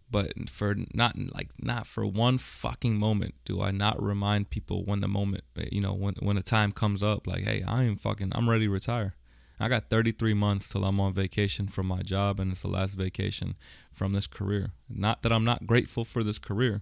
But 0.10 0.50
for 0.50 0.76
not 0.94 1.16
like 1.34 1.50
not 1.60 1.88
for 1.88 2.06
one 2.06 2.38
fucking 2.38 2.98
moment 2.98 3.34
do 3.46 3.62
I 3.62 3.72
not 3.72 4.02
remind 4.02 4.52
people 4.52 4.84
when 4.84 5.02
the 5.02 5.08
moment 5.08 5.44
you 5.72 5.82
know 5.82 5.94
when 5.94 6.16
when 6.20 6.36
the 6.36 6.44
time 6.44 6.72
comes 6.72 7.02
up 7.02 7.26
like 7.26 7.44
hey 7.44 7.64
I 7.68 7.84
am 7.84 7.96
fucking 7.96 8.32
I'm 8.34 8.50
ready 8.50 8.66
to 8.66 8.72
retire. 8.72 9.16
I 9.64 9.70
got 9.70 9.90
33 9.90 10.34
months 10.34 10.68
till 10.68 10.84
I'm 10.84 11.00
on 11.00 11.14
vacation 11.14 11.68
from 11.68 11.88
my 11.88 12.02
job 12.02 12.38
and 12.42 12.52
it's 12.52 12.64
the 12.64 12.68
last 12.68 12.96
vacation 12.96 13.56
from 13.94 14.12
this 14.12 14.28
career. 14.28 14.72
Not 14.90 15.22
that 15.22 15.32
I'm 15.32 15.46
not 15.46 15.66
grateful 15.66 16.04
for 16.04 16.22
this 16.22 16.38
career, 16.38 16.82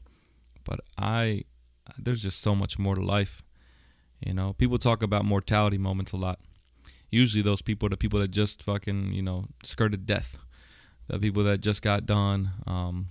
but 0.64 0.80
I 0.98 1.44
there's 1.98 2.24
just 2.24 2.42
so 2.42 2.56
much 2.56 2.80
more 2.80 2.96
to 2.96 3.02
life. 3.02 3.44
You 4.26 4.34
know, 4.34 4.54
people 4.54 4.80
talk 4.80 5.04
about 5.04 5.26
mortality 5.26 5.78
moments 5.78 6.12
a 6.12 6.18
lot. 6.18 6.40
Usually 7.12 7.44
those 7.44 7.62
people 7.62 7.86
are 7.86 7.92
the 7.92 7.98
people 7.98 8.20
that 8.20 8.32
just 8.32 8.64
fucking, 8.64 9.14
you 9.14 9.22
know, 9.22 9.46
skirted 9.64 10.08
death. 10.08 10.40
The 11.08 11.20
people 11.20 11.44
that 11.44 11.62
just 11.62 11.84
got 11.84 12.08
done 12.08 12.52
um, 12.66 13.10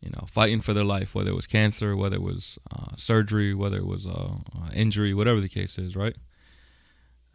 you 0.00 0.10
know, 0.10 0.24
fighting 0.26 0.62
for 0.62 0.72
their 0.72 0.84
life, 0.84 1.14
whether 1.14 1.30
it 1.30 1.34
was 1.34 1.46
cancer, 1.46 1.94
whether 1.94 2.16
it 2.16 2.22
was 2.22 2.58
uh, 2.74 2.96
surgery, 2.96 3.52
whether 3.52 3.76
it 3.76 3.86
was 3.86 4.06
uh, 4.06 4.36
injury, 4.74 5.12
whatever 5.12 5.40
the 5.40 5.48
case 5.48 5.78
is, 5.78 5.94
right? 5.94 6.16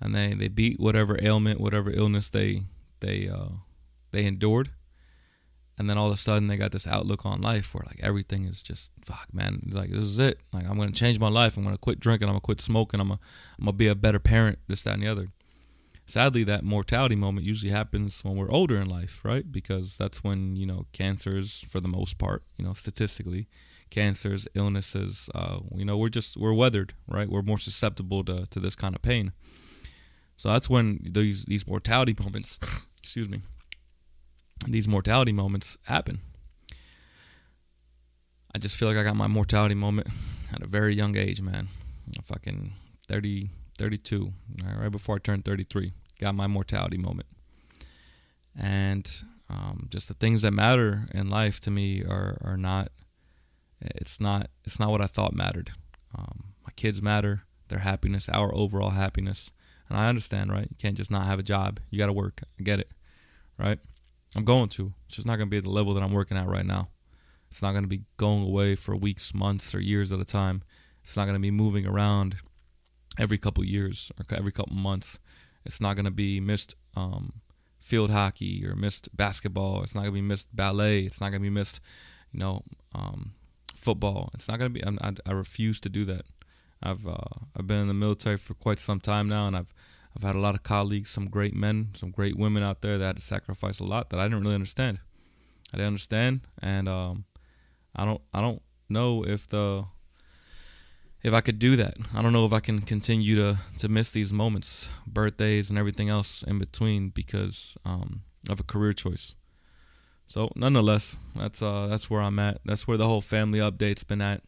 And 0.01 0.15
they, 0.15 0.33
they 0.33 0.47
beat 0.47 0.79
whatever 0.79 1.17
ailment, 1.21 1.59
whatever 1.59 1.91
illness 1.91 2.29
they 2.29 2.63
they 3.01 3.27
uh, 3.27 3.49
they 4.11 4.25
endured, 4.25 4.69
and 5.77 5.89
then 5.89 5.97
all 5.97 6.07
of 6.07 6.13
a 6.13 6.17
sudden 6.17 6.47
they 6.47 6.57
got 6.57 6.71
this 6.71 6.87
outlook 6.87 7.25
on 7.25 7.41
life 7.41 7.73
where 7.73 7.83
like 7.85 7.99
everything 8.01 8.45
is 8.45 8.63
just 8.63 8.91
fuck, 9.03 9.27
man, 9.33 9.61
like 9.71 9.89
this 9.89 10.03
is 10.03 10.19
it. 10.19 10.39
Like 10.53 10.69
I'm 10.69 10.77
gonna 10.77 10.91
change 10.91 11.19
my 11.19 11.29
life. 11.29 11.57
I'm 11.57 11.63
gonna 11.63 11.77
quit 11.77 11.99
drinking. 11.99 12.27
I'm 12.27 12.33
gonna 12.33 12.41
quit 12.41 12.61
smoking. 12.61 12.99
I'm 12.99 13.09
gonna 13.09 13.19
I'm 13.57 13.65
gonna 13.65 13.77
be 13.77 13.87
a 13.87 13.95
better 13.95 14.19
parent. 14.19 14.59
This, 14.67 14.83
that, 14.83 14.93
and 14.93 15.03
the 15.03 15.07
other 15.07 15.27
sadly 16.09 16.43
that 16.43 16.63
mortality 16.63 17.15
moment 17.15 17.45
usually 17.45 17.71
happens 17.71 18.23
when 18.23 18.35
we're 18.35 18.51
older 18.51 18.77
in 18.77 18.89
life 18.89 19.19
right 19.23 19.51
because 19.51 19.95
that's 19.95 20.23
when 20.23 20.55
you 20.55 20.65
know 20.65 20.87
cancers 20.91 21.63
for 21.69 21.79
the 21.79 21.87
most 21.87 22.17
part 22.17 22.41
you 22.57 22.65
know 22.65 22.73
statistically 22.73 23.47
cancers 23.91 24.47
illnesses 24.55 25.29
uh, 25.35 25.59
you 25.75 25.85
know 25.85 25.97
we're 25.97 26.09
just 26.09 26.35
we're 26.35 26.53
weathered 26.53 26.95
right 27.07 27.29
we're 27.29 27.43
more 27.43 27.59
susceptible 27.59 28.23
to, 28.23 28.47
to 28.47 28.59
this 28.59 28.75
kind 28.75 28.95
of 28.95 29.03
pain 29.03 29.31
so 30.39 30.49
that's 30.49 30.69
when 30.69 30.99
these 31.03 31.45
these 31.45 31.67
mortality 31.67 32.15
moments 32.19 32.59
excuse 32.97 33.29
me 33.29 33.41
these 34.65 34.87
mortality 34.87 35.31
moments 35.31 35.77
happen 35.85 36.19
i 38.55 38.57
just 38.57 38.75
feel 38.75 38.87
like 38.87 38.97
i 38.97 39.03
got 39.03 39.15
my 39.15 39.27
mortality 39.27 39.75
moment 39.75 40.07
at 40.53 40.61
a 40.61 40.67
very 40.67 40.95
young 40.95 41.15
age 41.15 41.41
man 41.41 41.67
fucking 42.23 42.71
30 43.07 43.49
32 43.77 44.33
right 44.75 44.91
before 44.91 45.15
i 45.15 45.19
turned 45.19 45.45
33 45.45 45.93
got 46.19 46.35
my 46.35 46.47
mortality 46.47 46.97
moment. 46.97 47.27
And 48.59 49.09
um, 49.49 49.87
just 49.89 50.09
the 50.09 50.13
things 50.13 50.43
that 50.43 50.51
matter 50.51 51.07
in 51.13 51.29
life 51.29 51.59
to 51.61 51.71
me 51.71 52.03
are, 52.03 52.37
are 52.43 52.57
not 52.57 52.91
it's 53.81 54.19
not 54.19 54.49
it's 54.65 54.77
not 54.77 54.91
what 54.91 55.01
I 55.01 55.07
thought 55.07 55.33
mattered. 55.33 55.71
Um, 56.17 56.43
my 56.65 56.71
kids 56.75 57.01
matter, 57.01 57.43
their 57.69 57.79
happiness, 57.79 58.27
our 58.27 58.53
overall 58.53 58.89
happiness. 58.89 59.53
And 59.89 59.97
I 59.97 60.07
understand, 60.07 60.51
right? 60.51 60.67
You 60.69 60.75
can't 60.77 60.97
just 60.97 61.11
not 61.11 61.25
have 61.25 61.39
a 61.39 61.43
job. 61.43 61.79
You 61.89 61.97
got 61.97 62.07
to 62.07 62.13
work. 62.13 62.41
I 62.59 62.63
get 62.63 62.79
it, 62.79 62.89
right? 63.57 63.79
I'm 64.35 64.45
going 64.45 64.69
to. 64.69 64.93
It's 65.07 65.15
just 65.15 65.27
not 65.27 65.37
going 65.37 65.47
to 65.47 65.51
be 65.51 65.57
at 65.57 65.63
the 65.63 65.71
level 65.71 65.93
that 65.95 66.03
I'm 66.03 66.11
working 66.11 66.37
at 66.37 66.47
right 66.47 66.65
now. 66.65 66.89
It's 67.49 67.63
not 67.63 67.71
going 67.71 67.83
to 67.83 67.89
be 67.89 68.03
going 68.17 68.43
away 68.43 68.75
for 68.75 68.95
weeks, 68.95 69.33
months, 69.33 69.73
or 69.73 69.79
years 69.79 70.11
at 70.11 70.19
a 70.19 70.25
time. 70.25 70.61
It's 71.01 71.17
not 71.17 71.25
going 71.25 71.33
to 71.33 71.39
be 71.39 71.51
moving 71.51 71.87
around 71.87 72.35
every 73.17 73.39
couple 73.39 73.63
years 73.63 74.11
or 74.19 74.37
every 74.37 74.51
couple 74.51 74.75
months. 74.75 75.19
It's 75.65 75.81
not 75.81 75.95
going 75.95 76.05
to 76.05 76.11
be 76.11 76.39
missed 76.39 76.75
um, 76.95 77.33
field 77.79 78.11
hockey 78.11 78.65
or 78.67 78.75
missed 78.75 79.15
basketball. 79.15 79.81
It's 79.83 79.95
not 79.95 80.01
going 80.01 80.13
to 80.13 80.21
be 80.21 80.21
missed 80.21 80.55
ballet. 80.55 81.01
It's 81.01 81.19
not 81.19 81.29
going 81.29 81.41
to 81.41 81.45
be 81.45 81.49
missed, 81.49 81.79
you 82.31 82.39
know, 82.39 82.61
um, 82.93 83.33
football. 83.75 84.29
It's 84.35 84.47
not 84.47 84.59
going 84.59 84.73
to 84.73 84.79
be. 84.79 84.99
I, 85.01 85.13
I 85.25 85.31
refuse 85.31 85.79
to 85.81 85.89
do 85.89 86.05
that. 86.05 86.21
I've 86.81 87.05
uh, 87.05 87.15
I've 87.57 87.67
been 87.67 87.79
in 87.79 87.87
the 87.87 87.93
military 87.93 88.37
for 88.37 88.53
quite 88.53 88.79
some 88.79 88.99
time 88.99 89.27
now, 89.27 89.47
and 89.47 89.55
I've 89.55 89.73
I've 90.15 90.23
had 90.23 90.35
a 90.35 90.39
lot 90.39 90.55
of 90.55 90.63
colleagues, 90.63 91.09
some 91.09 91.29
great 91.29 91.55
men, 91.55 91.89
some 91.93 92.11
great 92.11 92.37
women 92.37 92.63
out 92.63 92.81
there 92.81 92.97
that 92.97 93.05
had 93.05 93.15
to 93.17 93.21
sacrifice 93.21 93.79
a 93.79 93.85
lot 93.85 94.09
that 94.09 94.19
I 94.19 94.23
didn't 94.23 94.41
really 94.41 94.55
understand. 94.55 94.99
I 95.73 95.77
didn't 95.77 95.87
understand, 95.87 96.41
and 96.61 96.87
um, 96.87 97.25
I 97.95 98.05
don't 98.05 98.21
I 98.33 98.41
don't 98.41 98.61
know 98.89 99.23
if 99.23 99.47
the 99.47 99.85
if 101.21 101.33
I 101.33 101.41
could 101.41 101.59
do 101.59 101.75
that. 101.75 101.95
I 102.15 102.21
don't 102.21 102.33
know 102.33 102.45
if 102.45 102.53
I 102.53 102.59
can 102.59 102.81
continue 102.81 103.35
to 103.35 103.57
to 103.77 103.89
miss 103.89 104.11
these 104.11 104.33
moments, 104.33 104.89
birthdays 105.05 105.69
and 105.69 105.77
everything 105.77 106.09
else 106.09 106.43
in 106.43 106.59
between 106.59 107.09
because 107.09 107.77
um, 107.85 108.23
of 108.49 108.59
a 108.59 108.63
career 108.63 108.93
choice. 108.93 109.35
So 110.27 110.51
nonetheless, 110.55 111.17
that's 111.35 111.61
uh 111.61 111.87
that's 111.87 112.09
where 112.09 112.21
I'm 112.21 112.39
at. 112.39 112.59
That's 112.63 112.87
where 112.87 112.97
the 112.97 113.07
whole 113.07 113.21
family 113.21 113.59
update's 113.59 114.03
been 114.03 114.21
at. 114.21 114.41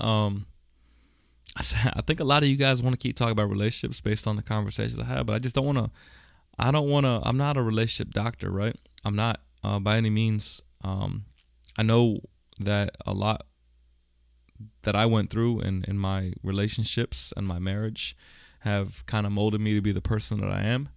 Um, 0.00 0.46
I 1.56 2.02
think 2.06 2.20
a 2.20 2.24
lot 2.24 2.42
of 2.42 2.48
you 2.48 2.56
guys 2.56 2.82
want 2.82 2.92
to 2.92 2.98
keep 2.98 3.16
talking 3.16 3.32
about 3.32 3.50
relationships 3.50 4.00
based 4.00 4.26
on 4.26 4.36
the 4.36 4.42
conversations 4.42 4.98
I 4.98 5.04
have, 5.04 5.26
but 5.26 5.34
I 5.34 5.38
just 5.38 5.54
don't 5.54 5.64
want 5.64 5.78
to. 5.78 5.90
I 6.58 6.70
don't 6.70 6.88
want 6.88 7.04
to. 7.04 7.20
I'm 7.22 7.36
not 7.36 7.56
a 7.56 7.62
relationship 7.62 8.12
doctor, 8.12 8.50
right? 8.50 8.76
I'm 9.04 9.16
not 9.16 9.40
uh, 9.62 9.78
by 9.78 9.96
any 9.96 10.10
means. 10.10 10.60
Um, 10.84 11.24
I 11.76 11.82
know 11.82 12.18
that 12.60 12.96
a 13.06 13.12
lot 13.12 13.46
that 14.82 14.96
I 14.96 15.06
went 15.06 15.30
through 15.30 15.60
in, 15.60 15.84
in 15.86 15.98
my 15.98 16.32
relationships 16.42 17.32
and 17.36 17.46
my 17.46 17.58
marriage 17.58 18.16
have 18.60 19.04
kind 19.06 19.26
of 19.26 19.32
molded 19.32 19.60
me 19.60 19.74
to 19.74 19.80
be 19.80 19.92
the 19.92 20.00
person 20.00 20.40
that 20.40 20.50
I 20.50 20.62
am. 20.62 20.88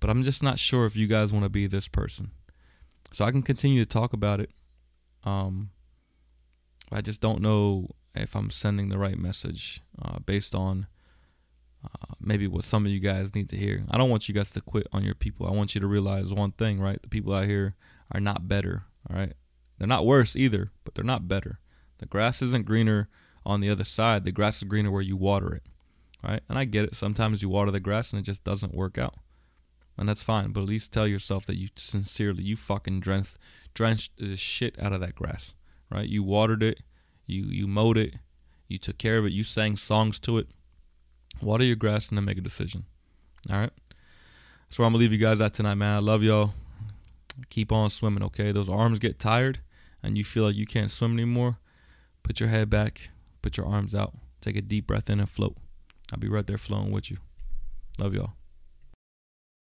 But 0.00 0.10
I'm 0.10 0.22
just 0.22 0.42
not 0.42 0.58
sure 0.58 0.86
if 0.86 0.94
you 0.94 1.06
guys 1.06 1.32
want 1.32 1.44
to 1.44 1.48
be 1.48 1.66
this 1.66 1.88
person. 1.88 2.30
So 3.10 3.24
I 3.24 3.32
can 3.32 3.42
continue 3.42 3.84
to 3.84 3.88
talk 3.88 4.12
about 4.12 4.40
it. 4.40 4.50
Um, 5.24 5.70
I 6.92 7.00
just 7.00 7.20
don't 7.20 7.40
know 7.40 7.88
if 8.20 8.36
I'm 8.36 8.50
sending 8.50 8.88
the 8.88 8.98
right 8.98 9.18
message 9.18 9.80
uh, 10.02 10.18
based 10.18 10.54
on 10.54 10.86
uh, 11.84 12.14
maybe 12.20 12.46
what 12.46 12.64
some 12.64 12.84
of 12.84 12.92
you 12.92 13.00
guys 13.00 13.34
need 13.34 13.48
to 13.50 13.56
hear. 13.56 13.84
I 13.90 13.98
don't 13.98 14.10
want 14.10 14.28
you 14.28 14.34
guys 14.34 14.50
to 14.52 14.60
quit 14.60 14.86
on 14.92 15.04
your 15.04 15.14
people. 15.14 15.46
I 15.46 15.52
want 15.52 15.74
you 15.74 15.80
to 15.80 15.86
realize 15.86 16.32
one 16.32 16.52
thing, 16.52 16.80
right? 16.80 17.00
The 17.00 17.08
people 17.08 17.34
out 17.34 17.46
here 17.46 17.74
are 18.12 18.20
not 18.20 18.48
better, 18.48 18.84
all 19.08 19.16
right? 19.16 19.34
They're 19.78 19.86
not 19.86 20.06
worse 20.06 20.34
either, 20.34 20.72
but 20.84 20.94
they're 20.94 21.04
not 21.04 21.28
better. 21.28 21.60
The 21.98 22.06
grass 22.06 22.42
isn't 22.42 22.66
greener 22.66 23.08
on 23.46 23.60
the 23.60 23.70
other 23.70 23.84
side. 23.84 24.24
The 24.24 24.32
grass 24.32 24.58
is 24.58 24.64
greener 24.64 24.90
where 24.90 25.02
you 25.02 25.16
water 25.16 25.54
it. 25.54 25.62
Right? 26.22 26.42
And 26.48 26.58
I 26.58 26.64
get 26.64 26.84
it. 26.84 26.96
Sometimes 26.96 27.42
you 27.42 27.48
water 27.48 27.70
the 27.70 27.80
grass 27.80 28.12
and 28.12 28.20
it 28.20 28.24
just 28.24 28.42
doesn't 28.42 28.74
work 28.74 28.98
out. 28.98 29.14
And 29.96 30.08
that's 30.08 30.22
fine. 30.22 30.52
But 30.52 30.62
at 30.62 30.68
least 30.68 30.92
tell 30.92 31.06
yourself 31.06 31.46
that 31.46 31.56
you 31.56 31.68
sincerely, 31.76 32.42
you 32.42 32.56
fucking 32.56 33.00
drenched, 33.00 33.38
drenched 33.74 34.12
the 34.18 34.36
shit 34.36 34.78
out 34.80 34.92
of 34.92 35.00
that 35.00 35.14
grass. 35.14 35.54
Right? 35.90 36.08
You 36.08 36.22
watered 36.22 36.62
it. 36.62 36.80
You, 37.28 37.44
you 37.44 37.68
mowed 37.68 37.96
it. 37.96 38.14
You 38.66 38.78
took 38.78 38.98
care 38.98 39.18
of 39.18 39.26
it. 39.26 39.32
You 39.32 39.44
sang 39.44 39.76
songs 39.76 40.18
to 40.20 40.38
it. 40.38 40.48
Water 41.40 41.62
your 41.62 41.76
grass 41.76 42.08
and 42.08 42.18
then 42.18 42.24
make 42.24 42.38
a 42.38 42.40
decision. 42.40 42.84
All 43.50 43.60
right? 43.60 43.70
So 44.68 44.82
I'm 44.82 44.92
going 44.92 44.98
to 44.98 45.04
leave 45.04 45.12
you 45.12 45.24
guys 45.24 45.40
at 45.40 45.52
tonight, 45.52 45.76
man. 45.76 45.94
I 45.94 45.98
love 46.00 46.24
y'all. 46.24 46.54
Keep 47.48 47.70
on 47.70 47.90
swimming, 47.90 48.24
okay? 48.24 48.50
Those 48.50 48.68
arms 48.68 48.98
get 48.98 49.20
tired 49.20 49.60
and 50.02 50.18
you 50.18 50.24
feel 50.24 50.44
like 50.44 50.56
you 50.56 50.66
can't 50.66 50.90
swim 50.90 51.12
anymore 51.12 51.58
Put 52.28 52.40
your 52.40 52.50
head 52.50 52.68
back, 52.68 53.08
put 53.40 53.56
your 53.56 53.64
arms 53.64 53.94
out, 53.94 54.12
take 54.42 54.54
a 54.54 54.60
deep 54.60 54.86
breath 54.86 55.08
in 55.08 55.18
and 55.18 55.30
float. 55.30 55.56
I'll 56.12 56.18
be 56.18 56.28
right 56.28 56.46
there 56.46 56.58
flowing 56.58 56.90
with 56.90 57.10
you. 57.10 57.16
Love 57.98 58.12
y'all. 58.12 58.34